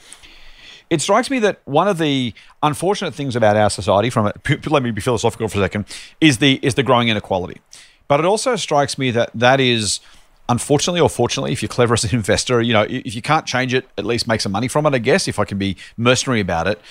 [0.90, 4.34] It strikes me that one of the unfortunate things about our society, from a,
[4.70, 5.86] let me be philosophical for a second,
[6.20, 7.62] is the is the growing inequality.
[8.12, 10.02] But it also strikes me that that is
[10.50, 13.74] unfortunately or fortunately, if you're clever as an investor, you know, if you can't change
[13.74, 16.42] it, at least make some money from it, I guess, if I can be mercenary
[16.42, 16.82] about it.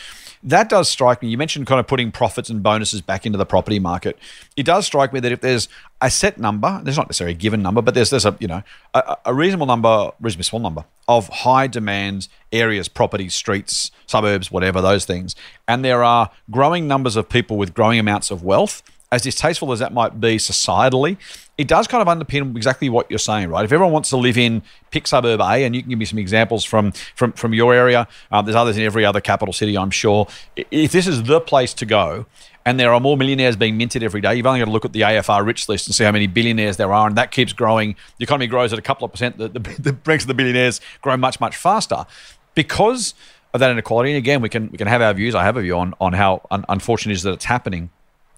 [0.42, 1.28] That does strike me.
[1.28, 4.18] You mentioned kind of putting profits and bonuses back into the property market.
[4.56, 5.68] It does strike me that if there's
[6.00, 8.62] a set number, there's not necessarily a given number, but there's there's a you know
[8.94, 14.80] a, a reasonable number, reasonably small number of high demand areas, properties, streets, suburbs, whatever
[14.80, 15.36] those things,
[15.68, 19.80] and there are growing numbers of people with growing amounts of wealth as distasteful as
[19.80, 21.16] that might be societally,
[21.58, 23.64] it does kind of underpin exactly what you're saying, right?
[23.64, 26.18] If everyone wants to live in pick suburb A, and you can give me some
[26.18, 29.90] examples from from from your area, um, there's others in every other capital city, I'm
[29.90, 30.28] sure.
[30.56, 32.26] If this is the place to go,
[32.64, 34.36] and there are more millionaires being minted every day.
[34.36, 36.76] You've only got to look at the AFR rich list and see how many billionaires
[36.76, 37.96] there are, and that keeps growing.
[38.18, 39.38] The economy grows at a couple of percent.
[39.38, 42.06] The, the, the ranks of the billionaires grow much, much faster
[42.54, 43.14] because
[43.52, 44.10] of that inequality.
[44.10, 45.34] And again, we can we can have our views.
[45.34, 47.90] I have a view on on how un- unfortunate it is that it's happening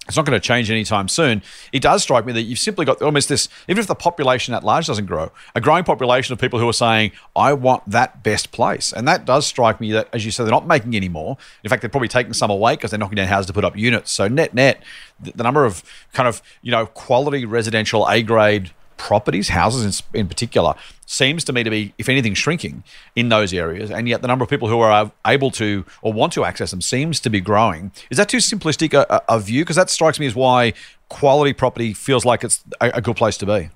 [0.09, 1.43] it's not going to change anytime soon.
[1.73, 4.65] It does strike me that you've simply got almost this, even if the population at
[4.65, 8.51] large doesn't grow, a growing population of people who are saying, I want that best
[8.51, 8.93] place.
[8.93, 11.37] And that does strike me that, as you said, they're not making any more.
[11.63, 13.77] In fact, they're probably taking some away because they're knocking down houses to put up
[13.77, 14.11] units.
[14.11, 14.83] So, net, net,
[15.21, 20.29] the number of kind of, you know, quality residential A grade properties, houses in, in
[20.29, 20.75] particular,
[21.07, 22.85] seems to me to be, if anything, shrinking
[23.17, 23.91] in those areas.
[23.91, 26.81] And yet the number of people who are able to or want to access them
[26.81, 27.91] seems to be growing.
[28.11, 29.65] Is that too simplistic a, a view?
[29.65, 30.73] Because that strikes me as why
[31.09, 33.71] quality property feels like it's a, a good place to be.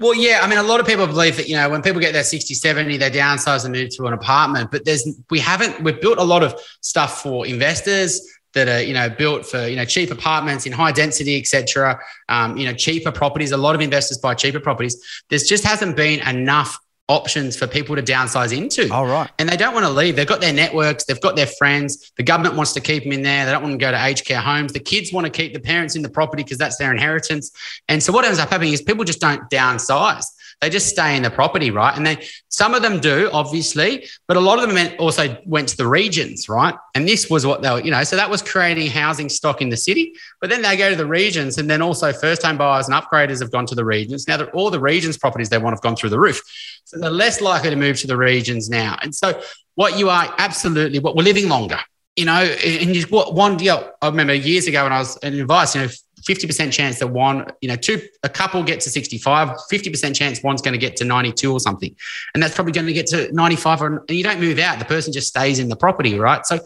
[0.00, 2.12] Well, yeah, I mean, a lot of people believe that you know when people get
[2.12, 4.72] their 60, 70, they downsize and move to an apartment.
[4.72, 8.20] But there's we haven't we've built a lot of stuff for investors
[8.54, 11.98] that are you know built for you know cheap apartments in high density, etc.
[12.28, 13.52] Um, you know cheaper properties.
[13.52, 15.00] A lot of investors buy cheaper properties.
[15.30, 18.92] There just hasn't been enough options for people to downsize into.
[18.92, 19.30] All right.
[19.38, 20.14] And they don't want to leave.
[20.14, 22.12] They've got their networks, they've got their friends.
[22.16, 23.46] The government wants to keep them in there.
[23.46, 24.72] They don't want to go to aged care homes.
[24.72, 27.50] The kids want to keep the parents in the property because that's their inheritance.
[27.88, 30.26] And so what ends up happening is people just don't downsize.
[30.60, 31.96] They just stay in the property, right?
[31.96, 32.18] And then
[32.48, 36.48] some of them do, obviously, but a lot of them also went to the regions,
[36.48, 36.74] right?
[36.96, 39.68] And this was what they were, you know, so that was creating housing stock in
[39.68, 40.14] the city.
[40.40, 43.40] But then they go to the regions, and then also first home buyers and upgraders
[43.40, 44.26] have gone to the regions.
[44.26, 46.42] Now, that all the regions properties they want have gone through the roof.
[46.84, 48.98] So they're less likely to move to the regions now.
[49.00, 49.40] And so
[49.76, 51.78] what you are absolutely, what we're living longer
[52.18, 55.38] you know, and you, one, you know, I remember years ago when I was in
[55.38, 55.88] advice, you know,
[56.28, 60.60] 50% chance that one, you know, two, a couple get to 65, 50% chance one's
[60.60, 61.94] going to get to 92 or something.
[62.34, 64.78] And that's probably going to get to 95 or, and you don't move out.
[64.78, 66.44] The person just stays in the property, right?
[66.44, 66.60] So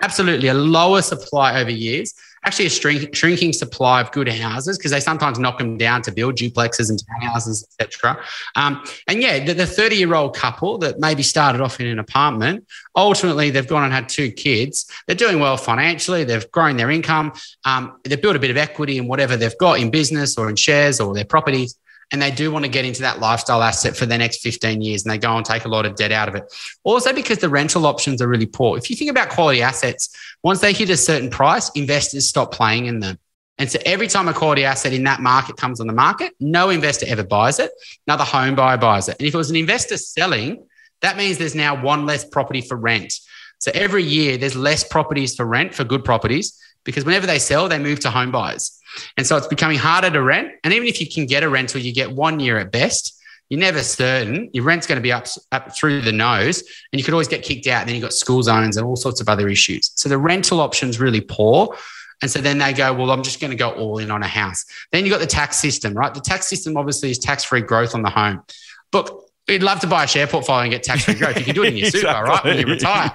[0.00, 2.14] absolutely a lower supply over years
[2.44, 6.12] actually a shrink, shrinking supply of good houses because they sometimes knock them down to
[6.12, 8.18] build duplexes and townhouses, etc.
[8.56, 12.66] Um, and yeah, the 30 year old couple that maybe started off in an apartment,
[12.96, 14.90] ultimately they've gone and had two kids.
[15.06, 16.24] They're doing well financially.
[16.24, 17.32] They've grown their income.
[17.64, 20.56] Um, they've built a bit of equity in whatever they've got in business or in
[20.56, 21.76] shares or their properties
[22.12, 25.02] and they do want to get into that lifestyle asset for the next 15 years
[25.02, 26.44] and they go and take a lot of debt out of it.
[26.84, 28.76] Also, because the rental options are really poor.
[28.76, 32.86] If you think about quality assets, once they hit a certain price, investors stop playing
[32.86, 33.18] in them.
[33.58, 36.70] And so every time a quality asset in that market comes on the market, no
[36.70, 37.70] investor ever buys it.
[38.06, 39.16] Another home buyer buys it.
[39.18, 40.66] And if it was an investor selling,
[41.00, 43.14] that means there's now one less property for rent.
[43.58, 47.68] So every year there's less properties for rent for good properties because whenever they sell,
[47.68, 48.78] they move to home buyers.
[49.16, 50.52] And so it's becoming harder to rent.
[50.64, 53.18] And even if you can get a rental, you get one year at best.
[53.48, 54.48] You're never certain.
[54.52, 57.42] Your rent's going to be up, up through the nose, and you could always get
[57.42, 57.80] kicked out.
[57.80, 59.92] And then you've got school zones and all sorts of other issues.
[59.94, 61.76] So the rental option's really poor.
[62.22, 64.28] And so then they go, well, I'm just going to go all in on a
[64.28, 64.64] house.
[64.90, 66.14] Then you've got the tax system, right?
[66.14, 68.42] The tax system obviously is tax free growth on the home.
[68.90, 69.12] But
[69.48, 71.36] You'd love to buy a share portfolio and get tax free growth.
[71.36, 72.44] You can do it in your super, right?
[72.44, 73.10] When you retire.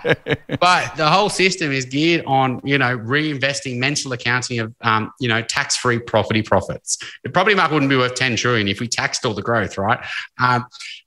[0.59, 5.29] but the whole system is geared on, you know, reinvesting mental accounting of, um, you
[5.29, 6.97] know, tax free property profits.
[7.23, 10.05] The property market wouldn't be worth 10 trillion if we taxed all the growth, right?
[10.37, 10.65] Um,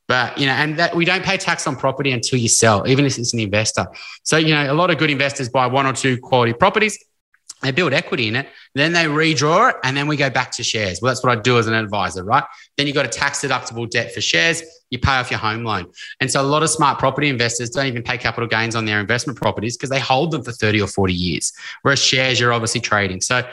[0.09, 3.05] but you know, and that we don't pay tax on property until you sell, even
[3.05, 3.87] if it's an investor.
[4.25, 6.99] So you know, a lot of good investors buy one or two quality properties
[7.63, 10.63] they build equity in it, then they redraw it, and then we go back to
[10.63, 11.01] shares.
[11.01, 12.45] Well, that's what I do as an advisor, right?
[12.77, 15.87] Then you've got a tax deductible debt for shares, you pay off your home loan.
[16.21, 19.01] And so a lot of smart property investors don't even pay capital gains on their
[19.01, 21.53] investment properties because they hold them for 30 or 40 years.
[21.83, 23.21] Whereas shares, you're obviously trading.
[23.21, 23.49] So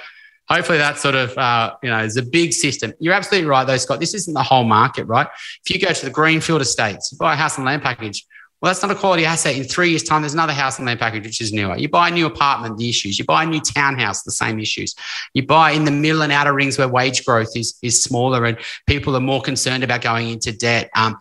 [0.49, 2.93] hopefully that sort of, uh, you know, is a big system.
[2.99, 3.99] You're absolutely right, though, Scott.
[3.99, 5.27] This isn't the whole market, right?
[5.65, 8.25] If you go to the Greenfield Estates, buy a house and land package,
[8.59, 9.55] well, that's not a quality asset.
[9.55, 11.77] In three years' time, there's another house and land package which is newer.
[11.77, 13.19] You buy a new apartment, the issues.
[13.19, 14.95] You buy a new townhouse, the same issues.
[15.35, 18.57] You buy in the middle and outer rings where wage growth is, is smaller and
[18.87, 20.89] people are more concerned about going into debt.
[20.95, 21.17] Um,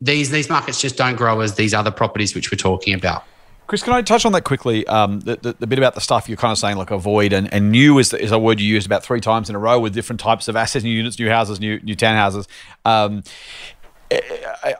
[0.00, 3.24] these, these markets just don't grow as these other properties which we're talking about.
[3.66, 4.86] Chris, can I touch on that quickly?
[4.86, 7.52] Um, the, the, the, bit about the stuff you're kind of saying, like avoid and,
[7.52, 9.80] and new is, the, is a word you used about three times in a row
[9.80, 12.46] with different types of assets, new units, new houses, new new townhouses.
[12.84, 13.24] Um,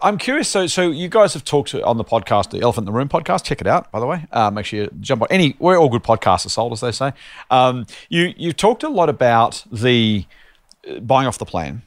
[0.03, 0.49] I'm curious.
[0.49, 3.45] So, so you guys have talked on the podcast, the Elephant in the Room podcast.
[3.45, 4.25] Check it out, by the way.
[4.31, 5.57] Uh, make sure you jump on any.
[5.59, 7.12] We're all good podcasts are sold, as they say.
[7.51, 10.27] Um, you you've talked a lot about the
[10.89, 11.83] uh, buying off the plan,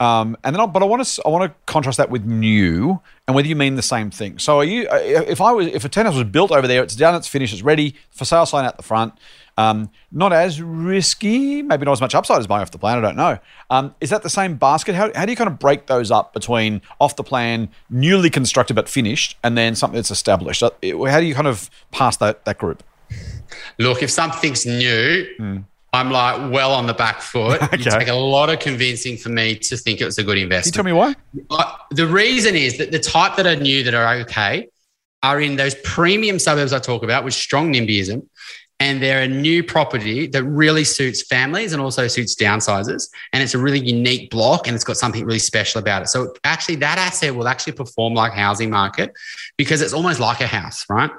[0.00, 3.00] um, and then, I, but I want to I want to contrast that with new,
[3.26, 4.38] and whether you mean the same thing.
[4.38, 4.86] So, are you?
[4.88, 7.52] Uh, if I was, if a townhouse was built over there, it's done, it's finished,
[7.52, 9.14] it's ready for sale sign out the front.
[9.56, 12.98] Um, not as risky, maybe not as much upside as buying off the plan.
[12.98, 13.38] I don't know.
[13.70, 14.94] Um, is that the same basket?
[14.94, 18.74] How, how do you kind of break those up between off the plan, newly constructed
[18.74, 20.60] but finished, and then something that's established?
[20.60, 22.84] How do you kind of pass that that group?
[23.78, 25.64] Look, if something's new, mm.
[25.92, 27.62] I'm like well on the back foot.
[27.62, 27.78] okay.
[27.78, 30.74] You take a lot of convincing for me to think it was a good investment.
[30.74, 31.14] Can you tell me
[31.48, 31.86] why?
[31.90, 34.68] The reason is that the type that I knew that are okay
[35.22, 38.26] are in those premium suburbs I talk about with strong NIMBYism
[38.80, 43.08] and they're a new property that really suits families and also suits downsizers.
[43.32, 46.08] And it's a really unique block and it's got something really special about it.
[46.08, 49.12] So actually that asset will actually perform like housing market
[49.56, 51.10] because it's almost like a house, right?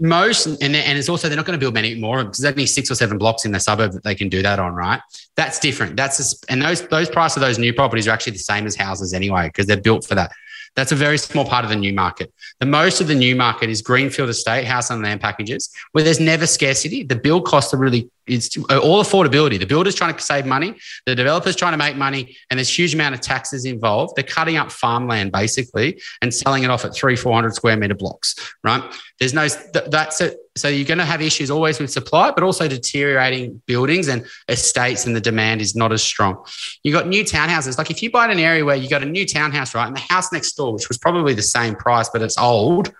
[0.00, 2.90] Most, and, and it's also, they're not going to build many more there's only six
[2.90, 5.00] or seven blocks in the suburb that they can do that on, right?
[5.36, 5.96] That's different.
[5.96, 9.14] That's, and those, those price of those new properties are actually the same as houses
[9.14, 10.32] anyway, because they're built for that.
[10.76, 12.32] That's a very small part of the new market.
[12.60, 16.20] The most of the new market is greenfield estate, house and land packages, where there's
[16.20, 17.02] never scarcity.
[17.02, 19.58] The build costs are really it's all affordability.
[19.58, 20.74] The builder's trying to save money,
[21.06, 24.16] the developer's trying to make money, and there's huge amount of taxes involved.
[24.16, 27.94] They're cutting up farmland basically and selling it off at three, four hundred square meter
[27.94, 28.34] blocks.
[28.62, 28.82] Right?
[29.18, 30.38] There's no that's it.
[30.56, 35.06] So you're going to have issues always with supply, but also deteriorating buildings and estates,
[35.06, 36.44] and the demand is not as strong.
[36.82, 37.78] You've got new townhouses.
[37.78, 39.96] Like if you buy in an area where you got a new townhouse, right, and
[39.96, 42.92] the house next door, which was probably the same price, but it's old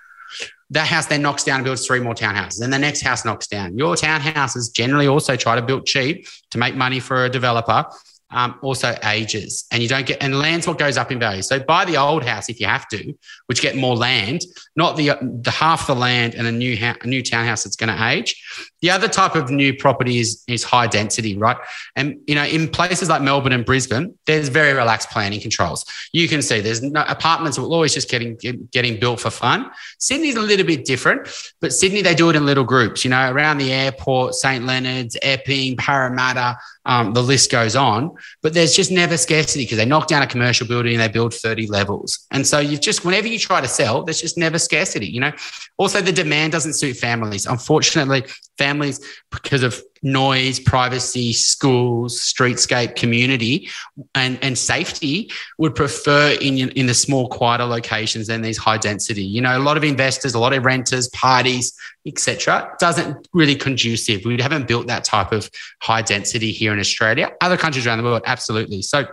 [0.71, 2.59] that house then knocks down and builds three more townhouses.
[2.59, 3.79] Then the next house knocks down.
[3.79, 7.87] Your townhouses generally also try to build cheap to make money for a developer
[8.31, 11.61] um, also ages and you don't get and land's what goes up in value so
[11.61, 13.15] buy the old house if you have to
[13.47, 14.43] which get more land
[14.77, 15.13] not the
[15.43, 18.43] the half the land and a new ha- a new townhouse that's going to age.
[18.83, 21.57] The other type of new property is is high density right?
[21.97, 25.85] And you know in places like melbourne and brisbane there's very relaxed planning controls.
[26.13, 28.37] You can see there's no apartments will always just getting
[28.71, 29.71] getting built for fun.
[29.99, 31.29] Sydney's a little bit different
[31.61, 35.17] but sydney they do it in little groups you know around the airport st leonard's
[35.23, 40.07] epping parramatta um, the list goes on, but there's just never scarcity because they knock
[40.07, 42.27] down a commercial building and they build 30 levels.
[42.31, 45.33] And so you've just, whenever you try to sell, there's just never scarcity, you know?
[45.79, 47.47] Also, the demand doesn't suit families.
[47.47, 48.25] Unfortunately,
[48.59, 49.01] families,
[49.31, 53.69] because of noise, privacy, schools, streetscape, community,
[54.15, 59.25] and, and safety would prefer in, in the small, quieter locations than these high density.
[59.25, 61.77] You know, a lot of investors, a lot of renters, parties,
[62.07, 64.25] etc., doesn't really conducive.
[64.25, 65.51] We haven't built that type of
[65.81, 67.33] high density here in Australia.
[67.41, 68.83] Other countries around the world, absolutely.
[68.83, 69.07] So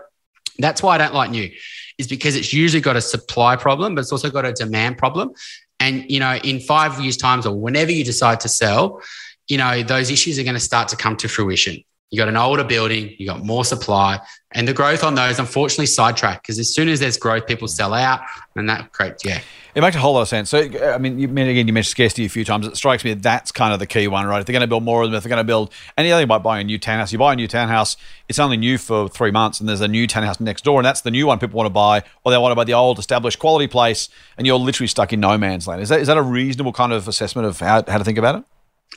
[0.60, 1.50] that's why I don't like new,
[1.98, 5.32] is because it's usually got a supply problem, but it's also got a demand problem.
[5.80, 9.02] And you know, in five years' times or whenever you decide to sell,
[9.48, 11.84] you know, those issues are going to start to come to fruition.
[12.14, 14.20] You got an older building, you got more supply,
[14.52, 17.92] and the growth on those unfortunately sidetrack because as soon as there's growth, people sell
[17.92, 18.22] out,
[18.56, 19.40] and that creates yeah.
[19.74, 20.52] It makes a whole lot of sense.
[20.52, 22.68] So, I mean, you, again, you mentioned scarcity a few times.
[22.68, 24.40] It strikes me that that's kind of the key one, right?
[24.40, 26.44] If they're going to build more of them, if they're going to build anything about
[26.44, 27.98] buying a new townhouse, you buy a new townhouse,
[28.30, 31.02] it's only new for three months, and there's a new townhouse next door, and that's
[31.02, 33.40] the new one people want to buy, or they want to buy the old established
[33.40, 35.82] quality place, and you're literally stuck in no man's land.
[35.82, 38.36] Is that is that a reasonable kind of assessment of how, how to think about
[38.36, 38.44] it?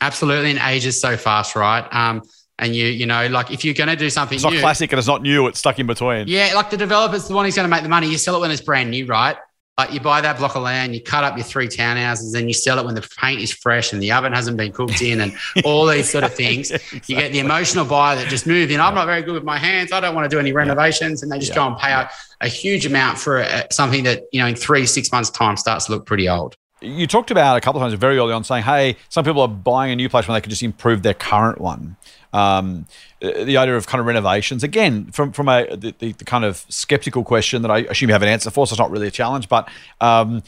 [0.02, 1.88] Absolutely, and age is so fast, right?
[1.90, 2.22] Um,
[2.58, 4.90] and you, you know, like if you're going to do something, it's not new, classic
[4.92, 5.46] and it's not new.
[5.46, 6.26] It's stuck in between.
[6.26, 8.08] Yeah, like the developer's the one who's going to make the money.
[8.08, 9.36] You sell it when it's brand new, right?
[9.78, 12.54] Like you buy that block of land, you cut up your three townhouses, and you
[12.54, 15.34] sell it when the paint is fresh and the oven hasn't been cooked in, and
[15.64, 16.70] all these sort of things.
[16.70, 17.14] exactly.
[17.14, 18.80] You get the emotional buyer that just moved in.
[18.80, 19.92] I'm not very good with my hands.
[19.92, 21.56] I don't want to do any renovations, and they just yeah.
[21.56, 22.08] go and pay yeah.
[22.40, 25.58] a, a huge amount for a, something that you know in three six months time
[25.58, 28.44] starts to look pretty old you talked about a couple of times very early on
[28.44, 31.14] saying, hey, some people are buying a new place when they could just improve their
[31.14, 31.96] current one.
[32.37, 32.87] Um,
[33.20, 36.66] the idea of kind of renovations, again, from from a the, the, the, kind of
[36.68, 39.11] skeptical question that I assume you have an answer for, so it's not really a
[39.11, 39.70] challenge, but
[40.03, 40.42] um,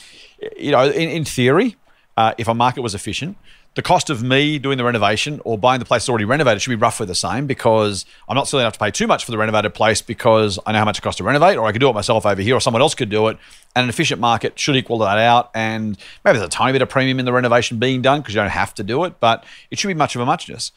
[0.59, 1.77] you know, in, in theory,
[2.19, 3.39] uh, if a market was efficient,
[3.75, 6.77] the cost of me doing the renovation or buying the place already renovated should be
[6.77, 9.73] roughly the same because I'm not silly enough to pay too much for the renovated
[9.73, 11.95] place because I know how much it costs to renovate, or I could do it
[11.95, 13.39] myself over here, or someone else could do it.
[13.75, 15.51] And an efficient market should equal that out.
[15.55, 18.41] And maybe there's a tiny bit of premium in the renovation being done because you
[18.41, 20.73] don't have to do it, but it should be much of a muchness.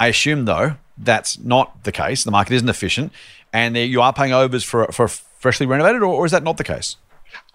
[0.00, 2.24] I assume, though, that's not the case.
[2.24, 3.12] The market isn't efficient,
[3.52, 6.64] and you are paying overs for, for freshly renovated, or, or is that not the
[6.64, 6.96] case?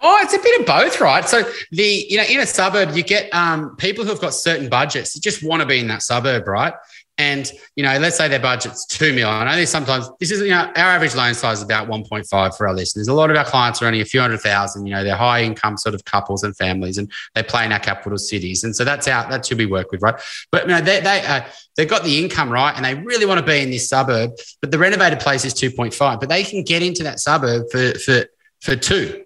[0.00, 1.28] Oh, it's a bit of both, right?
[1.28, 4.68] So the you know in a suburb you get um, people who have got certain
[4.68, 6.74] budgets that just want to be in that suburb, right?
[7.16, 9.28] And you know, let's say their budget's two million.
[9.28, 12.26] I know sometimes this is you know our average loan size is about one point
[12.26, 13.06] five for our listeners.
[13.06, 14.86] A lot of our clients are only a few hundred thousand.
[14.86, 17.78] You know, they're high income sort of couples and families, and they play in our
[17.78, 18.64] capital cities.
[18.64, 20.20] And so that's our that's who we work with, right?
[20.50, 21.42] But you know, they they uh,
[21.76, 24.32] they've got the income right, and they really want to be in this suburb.
[24.60, 27.70] But the renovated place is two point five, but they can get into that suburb
[27.70, 28.24] for for
[28.60, 29.24] for two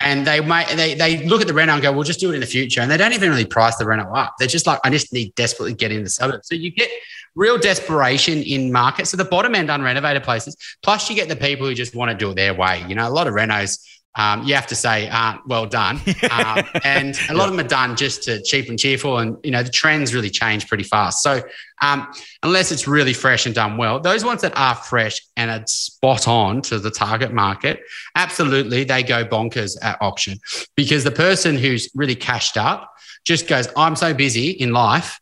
[0.00, 2.34] and they might they, they look at the reno and go, we'll just do it
[2.34, 2.80] in the future.
[2.80, 4.34] And they don't even really price the reno up.
[4.38, 6.48] They're just like, I just need desperately get in the suburbs.
[6.48, 6.90] So you get
[7.36, 9.10] real desperation in markets.
[9.10, 12.16] So the bottom end unrenovated places, plus you get the people who just want to
[12.16, 12.84] do it their way.
[12.88, 13.78] You know, a lot of renos
[14.16, 16.00] um, you have to say aren't well done.
[16.30, 19.18] Um, and a lot of them are done just to cheap and cheerful.
[19.18, 21.22] And, you know, the trends really change pretty fast.
[21.22, 21.42] So
[21.80, 22.08] um,
[22.42, 26.26] unless it's really fresh and done well, those ones that are fresh and are spot
[26.28, 27.80] on to the target market,
[28.16, 30.38] absolutely, they go bonkers at auction
[30.74, 32.92] because the person who's really cashed up
[33.24, 35.20] just goes, I'm so busy in life.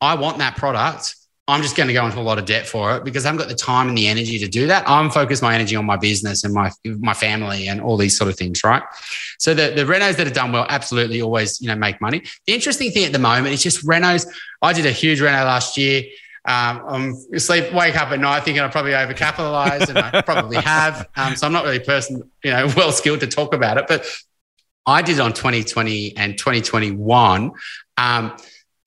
[0.00, 1.16] I want that product.
[1.48, 3.38] I'm just going to go into a lot of debt for it because I haven't
[3.38, 4.86] got the time and the energy to do that.
[4.86, 8.28] I'm focused my energy on my business and my my family and all these sort
[8.28, 8.82] of things, right?
[9.38, 12.22] So the the renos that have done well absolutely always you know make money.
[12.46, 14.28] The interesting thing at the moment is just renos.
[14.60, 16.02] I did a huge reno last year.
[16.44, 21.08] Um, I'm sleep, wake up at night thinking I probably overcapitalized, and I probably have.
[21.16, 23.86] Um, so I'm not really a person, you know, well skilled to talk about it.
[23.88, 24.06] But
[24.84, 27.52] I did on 2020 and 2021.
[27.96, 28.36] Um,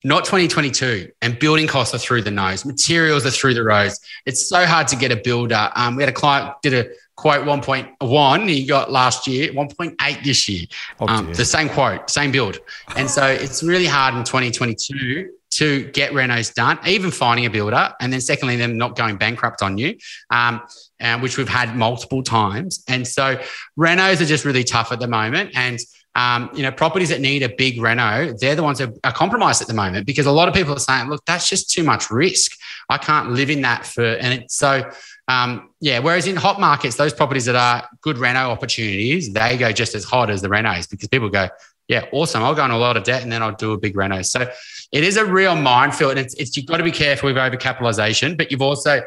[0.04, 1.10] not 2022.
[1.22, 3.98] And building costs are through the nose, materials are through the rose.
[4.26, 5.70] It's so hard to get a builder.
[5.74, 10.48] Um, we had a client did a quote 1.1 he got last year 1.8 this
[10.48, 10.66] year
[10.98, 12.58] oh, um, the same quote same build
[12.96, 17.92] and so it's really hard in 2022 to get renos done even finding a builder
[18.00, 19.94] and then secondly them not going bankrupt on you
[20.30, 20.62] um,
[21.00, 23.38] uh, which we've had multiple times and so
[23.78, 25.80] renos are just really tough at the moment and
[26.14, 29.62] um, you know, properties that need a big reno, they're the ones that are compromised
[29.62, 32.10] at the moment because a lot of people are saying, look, that's just too much
[32.10, 32.58] risk.
[32.90, 34.90] I can't live in that for, and it's so,
[35.28, 36.00] um, yeah.
[36.00, 40.04] Whereas in hot markets, those properties that are good reno opportunities, they go just as
[40.04, 41.48] hot as the renos because people go,
[41.88, 42.42] yeah, awesome.
[42.42, 44.22] I'll go on a lot of debt and then I'll do a big reno.
[44.22, 44.50] So
[44.92, 46.12] it is a real minefield.
[46.12, 49.00] And it's, it's you've got to be careful with overcapitalization, but you've also,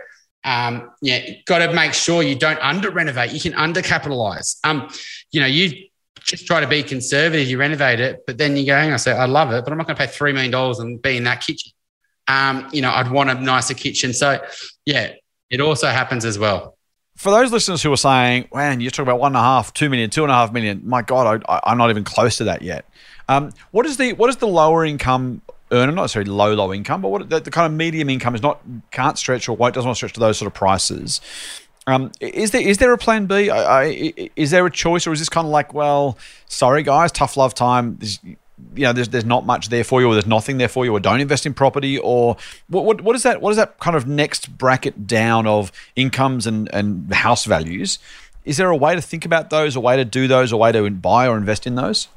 [0.43, 3.31] um, yeah, got to make sure you don't under renovate.
[3.31, 4.57] You can undercapitalize.
[4.63, 4.89] Um,
[5.31, 5.87] you know, you
[6.25, 7.47] just try to be conservative.
[7.47, 9.71] You renovate it, but then you go, hang on, I say, I love it, but
[9.71, 11.71] I'm not going to pay $3 million and be in that kitchen.
[12.27, 14.11] Um, you know, I'd want a nicer kitchen.
[14.11, 14.43] So,
[14.85, 15.13] yeah,
[15.51, 16.77] it also happens as well.
[17.15, 19.89] For those listeners who are saying, man, you're talking about one and a half, two
[19.89, 22.61] million, two and a half million, my God, I, am not even close to that
[22.61, 22.85] yet.
[23.29, 27.01] Um, what is the what is the lower income earner, not necessarily low, low income,
[27.01, 28.61] but what the, the kind of medium income is not
[28.91, 31.21] can't stretch or won't doesn't want to stretch to those sort of prices.
[31.87, 33.49] Um, is there is there a plan B?
[33.49, 36.17] I, I, is there a choice, or is this kind of like, well,
[36.47, 37.97] sorry guys, tough love time.
[37.97, 40.83] There's, you know, there's there's not much there for you, or there's nothing there for
[40.83, 42.37] you, or don't invest in property, or
[42.69, 43.39] what what, what is that?
[43.39, 47.99] What is that kind of next bracket down of incomes and and house values?
[48.45, 50.71] Is there a way to think about those, a way to do those, a way
[50.71, 52.07] to buy or invest in those?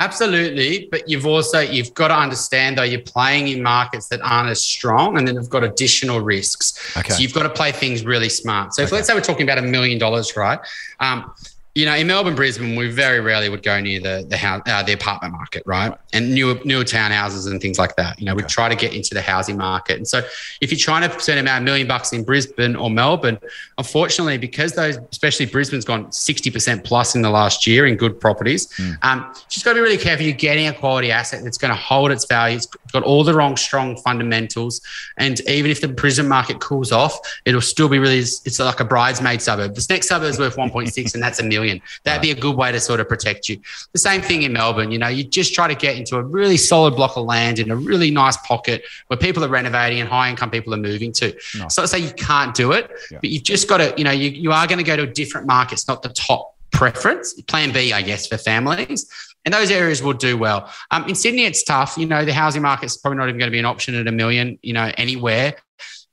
[0.00, 4.50] Absolutely, but you've also you've got to understand though you're playing in markets that aren't
[4.50, 6.96] as strong, and then they've got additional risks.
[6.96, 7.12] Okay.
[7.12, 8.74] So you've got to play things really smart.
[8.74, 8.88] So okay.
[8.88, 10.58] if let's say we're talking about a million dollars, right?
[10.98, 11.32] Um,
[11.74, 14.82] you know, in Melbourne, Brisbane, we very rarely would go near the the house, uh,
[14.84, 15.88] the apartment market, right?
[15.88, 15.98] right?
[16.12, 18.18] And newer newer townhouses and things like that.
[18.20, 18.44] You know, okay.
[18.44, 19.96] we try to get into the housing market.
[19.96, 20.22] And so,
[20.60, 23.40] if you're trying to spend about a million bucks in Brisbane or Melbourne,
[23.76, 28.20] unfortunately, because those, especially Brisbane's gone sixty percent plus in the last year in good
[28.20, 28.96] properties, mm.
[29.02, 30.24] um, just got to be really careful.
[30.24, 32.56] You're getting a quality asset that's going to hold its value.
[32.56, 34.80] It's got all the wrong strong fundamentals,
[35.16, 38.18] and even if the Brisbane market cools off, it'll still be really.
[38.18, 39.74] It's like a bridesmaid suburb.
[39.74, 41.82] This next suburb is worth one point six, and that's a million million.
[42.04, 43.60] That'd be a good way to sort of protect you.
[43.92, 44.90] The same thing in Melbourne.
[44.90, 47.70] You know, you just try to get into a really solid block of land in
[47.70, 51.34] a really nice pocket where people are renovating and high income people are moving to.
[51.58, 51.68] No.
[51.68, 53.18] So say you can't do it, yeah.
[53.20, 55.12] but you've just got to, you know, you, you are going to go to a
[55.12, 55.74] different market.
[55.74, 57.40] It's not the top preference.
[57.42, 59.08] Plan B, I guess, for families.
[59.44, 60.70] And those areas will do well.
[60.90, 61.98] Um, in Sydney, it's tough.
[61.98, 64.12] You know, the housing market's probably not even going to be an option at a
[64.12, 65.56] million, you know, anywhere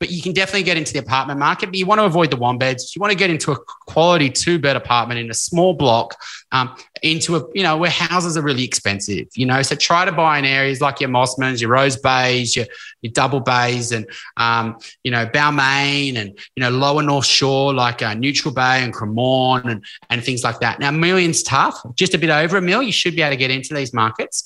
[0.02, 1.68] but you can definitely get into the apartment market.
[1.68, 2.95] But you want to avoid the one beds.
[2.95, 6.20] You want to get into a quality two bed apartment in a small block,
[6.52, 9.28] um, into a you know where houses are really expensive.
[9.34, 12.68] You know, so try to buy in areas like your Mosmans, your Rose Bays, your
[13.02, 14.06] your Double Bays, and
[14.38, 18.93] um, you know Balmain, and you know Lower North Shore like uh, Neutral Bay and
[18.93, 20.80] Cremorne and and things like that.
[20.80, 21.82] Now, million's tough.
[21.95, 24.43] Just a bit over a mill, you should be able to get into these markets,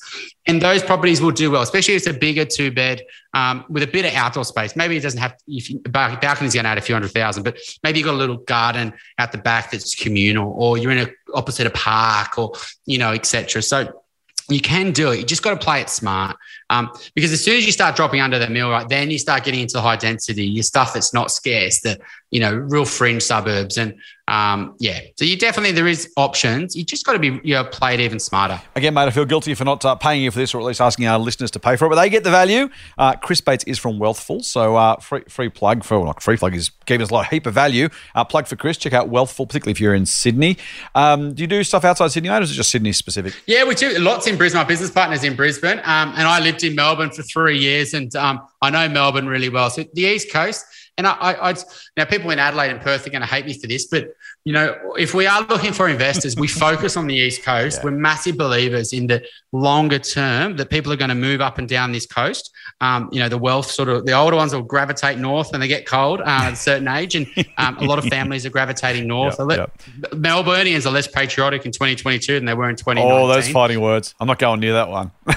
[0.48, 3.02] and those properties will do well, especially if it's a bigger two bed
[3.34, 4.76] um, with a bit of outdoor space.
[4.76, 7.58] Maybe it doesn't have if you, balcony's going to add a few hundred thousand, but
[7.84, 11.10] maybe you've got a little garden at the back that's communal, or you're in a
[11.34, 12.54] opposite a park, or
[12.86, 13.62] you know, etc.
[13.62, 14.04] So
[14.50, 15.20] you can do it.
[15.20, 16.38] You just got to play it smart.
[16.70, 19.44] Um, because as soon as you start dropping under the mill, right, then you start
[19.44, 22.00] getting into the high density, your stuff that's not scarce, the
[22.32, 23.96] you know real fringe suburbs, and
[24.28, 25.00] um, yeah.
[25.18, 26.76] So you definitely there is options.
[26.76, 28.60] You just got to be you know play it even smarter.
[28.76, 30.82] Again, mate, I feel guilty for not uh, paying you for this, or at least
[30.82, 32.68] asking our listeners to pay for it, but they get the value.
[32.98, 36.56] Uh, Chris Bates is from Wealthful, so uh, free free plug for like free plug
[36.56, 37.90] is giving us a lot heap of value.
[38.16, 38.78] Uh, plug for Chris.
[38.78, 40.58] Check out Wealthful, particularly if you're in Sydney.
[40.96, 43.34] Um, do you do stuff outside Sydney, or is it just Sydney specific?
[43.46, 44.62] Yeah, we do lots in Brisbane.
[44.62, 48.14] My business partners in Brisbane, um, and I lived in Melbourne for three years, and
[48.16, 49.70] um, I know Melbourne really well.
[49.70, 50.66] So the East Coast,
[50.98, 51.56] and I, I, I
[51.98, 54.10] now people in Adelaide and Perth are going to hate me for this, but
[54.46, 57.80] you know, if we are looking for investors, we focus on the East Coast.
[57.80, 57.86] Yeah.
[57.86, 61.68] We're massive believers in the longer term that people are going to move up and
[61.68, 62.52] down this coast.
[62.80, 65.68] Um, you know, the wealth sort of the older ones will gravitate north when they
[65.68, 67.28] get cold uh, at a certain age, and
[67.58, 69.38] um, a lot of families are gravitating north.
[69.40, 69.80] Yep, yep.
[70.12, 73.12] Melburnians are less patriotic in 2022 than they were in 2019.
[73.12, 74.14] Oh, those fighting words!
[74.20, 75.12] I'm not going near that one.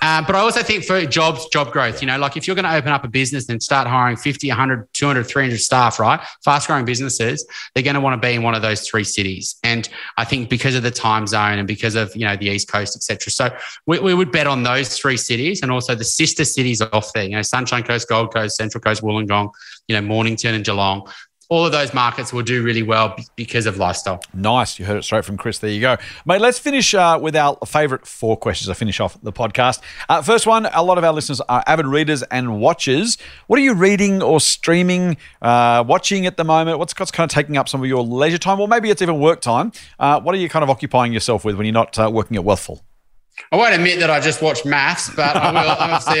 [0.00, 2.64] Uh, but I also think for jobs, job growth, you know, like if you're going
[2.64, 6.20] to open up a business and start hiring 50, 100, 200, 300 staff, right?
[6.44, 9.56] Fast growing businesses, they're going to want to be in one of those three cities.
[9.64, 12.70] And I think because of the time zone and because of, you know, the East
[12.70, 13.32] Coast, etc.
[13.32, 17.12] So we, we would bet on those three cities and also the sister cities off
[17.12, 19.50] there, you know, Sunshine Coast, Gold Coast, Central Coast, Wollongong,
[19.88, 21.08] you know, Mornington and Geelong
[21.50, 24.22] all of those markets will do really well because of lifestyle.
[24.34, 24.78] Nice.
[24.78, 25.58] You heard it straight from Chris.
[25.58, 25.96] There you go.
[26.26, 29.80] Mate, let's finish uh, with our favourite four questions to finish off the podcast.
[30.08, 33.16] Uh, first one a lot of our listeners are avid readers and watchers.
[33.46, 36.78] What are you reading or streaming, uh, watching at the moment?
[36.78, 38.60] What's, what's kind of taking up some of your leisure time?
[38.60, 39.72] Or maybe it's even work time.
[39.98, 42.42] Uh, what are you kind of occupying yourself with when you're not uh, working at
[42.42, 42.80] Wealthful?
[43.50, 45.70] I won't admit that I just watch MAFS, but I will.
[45.70, 46.20] Obviously,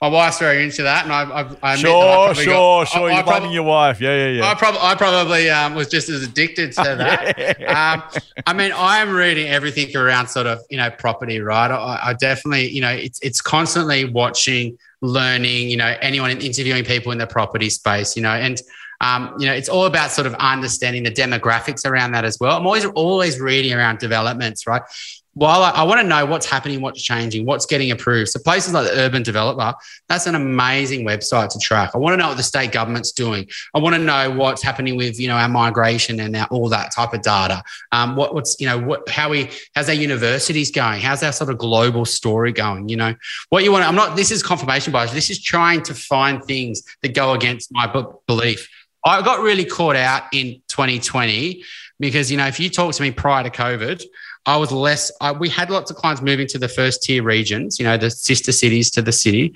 [0.00, 3.10] my wife's very into that, and I, I, I sure, sure, got, sure.
[3.10, 4.00] I, you're blaming your wife.
[4.00, 4.50] Yeah, yeah, yeah.
[4.50, 7.58] I, prob- I probably um, was just as addicted to that.
[7.58, 8.02] yeah.
[8.14, 11.70] um, I mean, I am reading everything around sort of you know property, right?
[11.70, 15.70] I, I definitely, you know, it's it's constantly watching, learning.
[15.70, 18.60] You know, anyone interviewing people in the property space, you know, and.
[19.02, 22.58] Um, you know, it's all about sort of understanding the demographics around that as well.
[22.58, 24.82] I'm always always reading around developments, right?
[25.34, 28.30] While I, I, want to know what's happening, what's changing, what's getting approved.
[28.30, 29.74] So places like the Urban Developer,
[30.08, 31.92] that's an amazing website to track.
[31.94, 33.48] I want to know what the state government's doing.
[33.72, 36.92] I want to know what's happening with you know our migration and our, all that
[36.92, 37.62] type of data.
[37.92, 41.00] Um, what, what's you know what how we how's our universities going?
[41.00, 42.88] How's our sort of global story going?
[42.88, 43.14] You know
[43.50, 43.84] what you want.
[43.84, 44.16] I'm not.
[44.16, 45.12] This is confirmation bias.
[45.12, 47.86] This is trying to find things that go against my
[48.26, 48.68] belief.
[49.04, 51.62] I got really caught out in 2020
[52.00, 54.02] because you know if you talk to me prior to COVID.
[54.46, 57.78] I was less, I, we had lots of clients moving to the first tier regions,
[57.78, 59.54] you know, the sister cities to the city.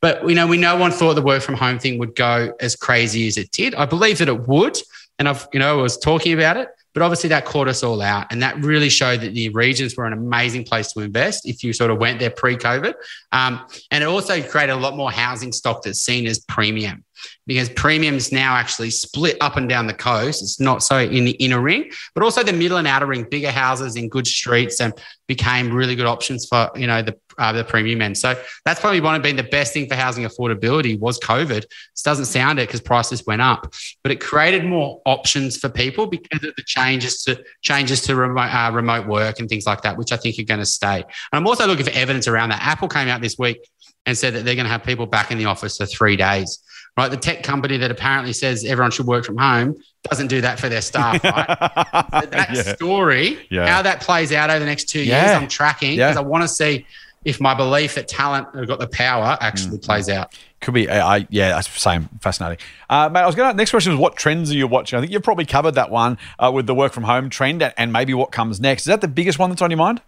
[0.00, 2.76] But, you know, we no one thought the work from home thing would go as
[2.76, 3.74] crazy as it did.
[3.74, 4.78] I believe that it would.
[5.18, 6.68] And I've, you know, I was talking about it.
[6.92, 8.26] But obviously, that caught us all out.
[8.30, 11.74] And that really showed that the regions were an amazing place to invest if you
[11.74, 12.94] sort of went there pre COVID.
[13.32, 17.04] Um, and it also created a lot more housing stock that's seen as premium
[17.46, 20.42] because premium's now actually split up and down the coast.
[20.42, 23.52] It's not so in the inner ring, but also the middle and outer ring, bigger
[23.52, 24.92] houses in good streets and
[25.28, 28.18] became really good options for, you know, the, uh, the premium end.
[28.18, 31.58] So that's probably one of been the best thing for housing affordability was COVID.
[31.58, 31.70] It
[32.04, 33.72] doesn't sound it because prices went up,
[34.02, 38.52] but it created more options for people because of the changes to changes to remote,
[38.52, 40.96] uh, remote work and things like that, which I think are going to stay.
[40.96, 42.62] And I'm also looking for evidence around that.
[42.62, 43.58] Apple came out this week
[44.04, 46.60] and said that they're going to have people back in the office for three days
[46.96, 47.10] right?
[47.10, 50.68] The tech company that apparently says everyone should work from home doesn't do that for
[50.68, 51.46] their staff, right?
[52.22, 52.74] so that yeah.
[52.74, 53.66] story, yeah.
[53.66, 55.26] how that plays out over the next two yeah.
[55.26, 56.86] years, I'm tracking because I want to see
[57.24, 59.84] if my belief that talent have got the power actually mm.
[59.84, 60.32] plays out.
[60.60, 62.64] Could be, I, yeah, that's same, fascinating.
[62.88, 64.96] Uh, mate, I was going to, next question was what trends are you watching?
[64.96, 67.92] I think you've probably covered that one uh, with the work from home trend and
[67.92, 68.82] maybe what comes next.
[68.82, 70.00] Is that the biggest one that's on your mind?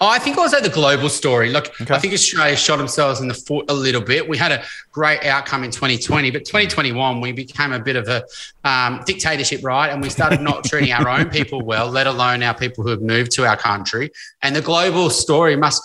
[0.00, 1.50] Oh, I think also the global story.
[1.50, 1.94] Look, okay.
[1.94, 4.28] I think Australia shot themselves in the foot a little bit.
[4.28, 8.24] We had a great outcome in 2020, but 2021 we became a bit of a
[8.64, 9.88] um, dictatorship, right?
[9.88, 13.02] And we started not treating our own people well, let alone our people who have
[13.02, 14.10] moved to our country.
[14.42, 15.82] And the global story must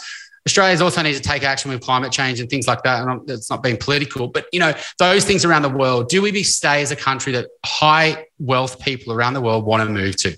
[0.47, 3.07] Australia's also needs to take action with climate change and things like that.
[3.07, 6.07] And it's not being political, but you know those things around the world.
[6.07, 9.81] Do we be stay as a country that high wealth people around the world want
[9.81, 10.37] to move to,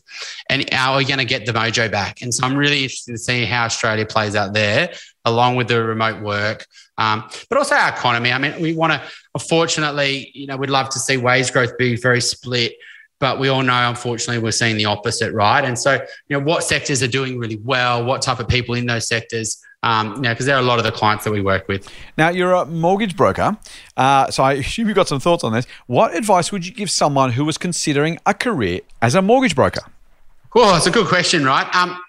[0.49, 2.21] and are we going to get the mojo back?
[2.21, 4.93] And so I'm really interested to see how Australia plays out there,
[5.25, 6.65] along with the remote work,
[6.97, 8.31] um, but also our economy.
[8.31, 9.01] I mean, we want to.
[9.33, 12.73] Unfortunately, you know, we'd love to see wage growth be very split
[13.19, 16.63] but we all know unfortunately we're seeing the opposite right and so you know what
[16.63, 20.29] sectors are doing really well what type of people in those sectors um, you know,
[20.29, 21.87] because there are a lot of the clients that we work with.
[22.17, 23.57] Now, you're a mortgage broker,
[23.95, 25.67] uh, so I assume you've got some thoughts on this.
[25.87, 29.81] What advice would you give someone who was considering a career as a mortgage broker?
[30.55, 31.73] Well, it's a good question, right?
[31.75, 31.99] Um,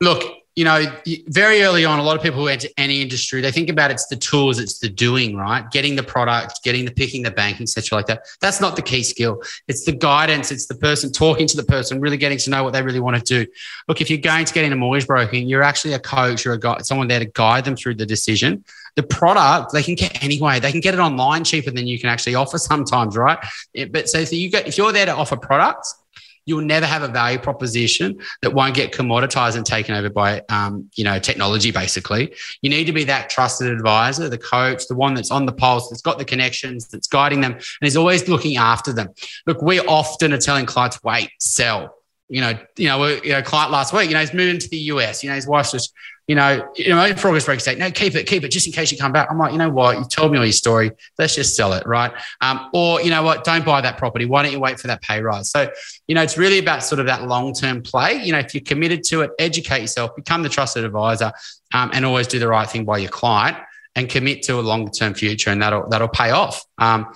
[0.00, 0.84] look, you know,
[1.28, 4.08] very early on, a lot of people who enter any industry, they think about it's
[4.08, 5.70] the tools, it's the doing, right?
[5.70, 7.96] Getting the product, getting the picking the bank, etc.
[7.96, 8.26] like that.
[8.40, 9.40] That's not the key skill.
[9.68, 10.50] It's the guidance.
[10.50, 13.16] It's the person talking to the person, really getting to know what they really want
[13.16, 13.48] to do.
[13.86, 16.58] Look, if you're going to get into mortgage broking, you're actually a coach or a
[16.58, 18.64] guy, someone there to guide them through the decision.
[18.96, 20.58] The product they can get anyway.
[20.58, 23.38] They can get it online cheaper than you can actually offer sometimes, right?
[23.92, 25.94] But so if you get if you're there to offer products
[26.48, 30.90] you'll never have a value proposition that won't get commoditized and taken over by, um,
[30.96, 31.70] you know, technology.
[31.70, 35.52] Basically, you need to be that trusted advisor, the coach, the one that's on the
[35.52, 39.10] pulse, that's got the connections, that's guiding them, and is always looking after them.
[39.46, 41.94] Look, we often are telling clients, wait, sell.
[42.30, 44.78] You know, you know, you know, client last week, you know, he's moving to the
[44.92, 45.22] US.
[45.22, 45.92] You know, his wife's just
[46.28, 48.72] you know, you know, for August break say, no, keep it, keep it, just in
[48.74, 49.28] case you come back.
[49.30, 49.96] I'm like, you know what?
[49.96, 50.92] You told me all your story.
[51.18, 52.12] Let's just sell it, right?
[52.42, 53.44] Um, or you know what?
[53.44, 54.26] Don't buy that property.
[54.26, 55.50] Why don't you wait for that pay rise?
[55.50, 55.70] So,
[56.06, 58.22] you know, it's really about sort of that long term play.
[58.22, 61.32] You know, if you're committed to it, educate yourself, become the trusted advisor,
[61.72, 63.56] um, and always do the right thing by your client,
[63.96, 66.62] and commit to a longer term future, and that'll that'll pay off.
[66.76, 67.06] Um,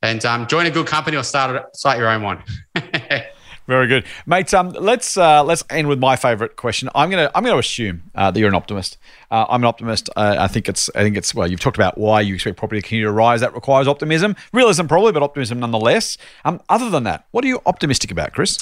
[0.00, 2.42] and um, join a good company or start start your own one.
[3.66, 4.52] Very good, mate.
[4.52, 6.90] Um, let's uh, let's end with my favourite question.
[6.94, 8.98] I'm gonna I'm gonna assume uh, that you're an optimist.
[9.30, 10.10] Uh, I'm an optimist.
[10.14, 11.50] Uh, I think it's I think it's well.
[11.50, 13.40] You've talked about why you expect property to continue to rise.
[13.40, 16.18] That requires optimism, realism probably, but optimism nonetheless.
[16.44, 18.58] Um, other than that, what are you optimistic about, Chris?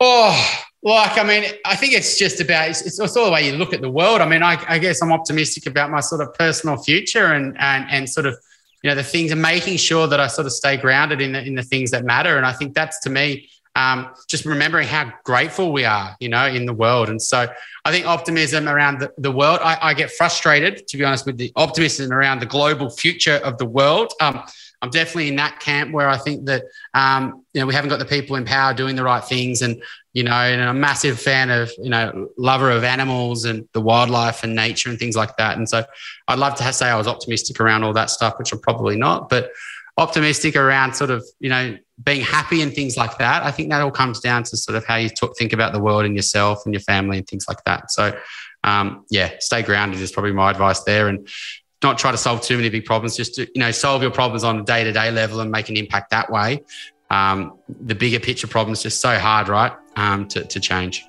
[0.00, 3.52] Oh, like I mean, I think it's just about it's, it's all the way you
[3.52, 4.20] look at the world.
[4.20, 7.86] I mean, I, I guess I'm optimistic about my sort of personal future and and
[7.88, 8.34] and sort of
[8.82, 11.46] you know the things and making sure that I sort of stay grounded in the
[11.46, 12.36] in the things that matter.
[12.36, 16.46] And I think that's to me um, just remembering how grateful we are, you know,
[16.46, 17.08] in the world.
[17.08, 17.46] And so
[17.84, 21.38] I think optimism around the, the world, I, I, get frustrated, to be honest, with
[21.38, 24.12] the optimism around the global future of the world.
[24.20, 24.42] Um,
[24.82, 28.00] I'm definitely in that camp where I think that, um, you know, we haven't got
[28.00, 29.62] the people in power doing the right things.
[29.62, 29.80] And,
[30.12, 33.80] you know, and I'm a massive fan of, you know, lover of animals and the
[33.80, 35.56] wildlife and nature and things like that.
[35.56, 35.84] And so
[36.26, 39.28] I'd love to say I was optimistic around all that stuff, which I'm probably not.
[39.28, 39.52] But
[39.98, 43.44] optimistic around sort of you know being happy and things like that.
[43.44, 45.78] I think that all comes down to sort of how you talk, think about the
[45.78, 47.90] world and yourself and your family and things like that.
[47.90, 48.18] So
[48.64, 51.28] um, yeah stay grounded is probably my advice there and
[51.82, 54.44] not try to solve too many big problems just to you know solve your problems
[54.44, 56.62] on a day-to-day level and make an impact that way.
[57.10, 61.04] Um, the bigger picture problems just so hard right um, to, to change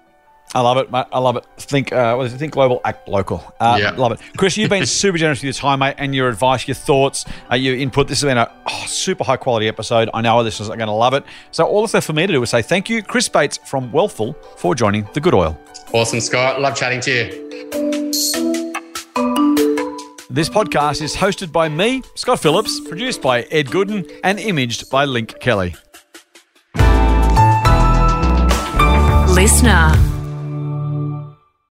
[0.53, 1.05] I love it, mate.
[1.11, 1.45] I love it.
[1.57, 2.37] Think, uh, what is it?
[2.37, 3.43] Think global, act local.
[3.59, 3.91] Uh, yeah.
[3.91, 4.19] Love it.
[4.37, 7.55] Chris, you've been super generous with your time, mate, and your advice, your thoughts, uh,
[7.55, 8.07] your input.
[8.07, 10.09] This has been a oh, super high quality episode.
[10.13, 11.23] I know our listeners are going to love it.
[11.51, 13.91] So all that's left for me to do is say thank you, Chris Bates from
[13.91, 15.59] Wealthful, for joining the Good Oil.
[15.91, 16.61] Awesome, Scott.
[16.61, 17.43] Love chatting to you.
[20.29, 25.05] This podcast is hosted by me, Scott Phillips, produced by Ed Gooden, and imaged by
[25.05, 25.75] Link Kelly.
[29.35, 30.22] LiSTNR.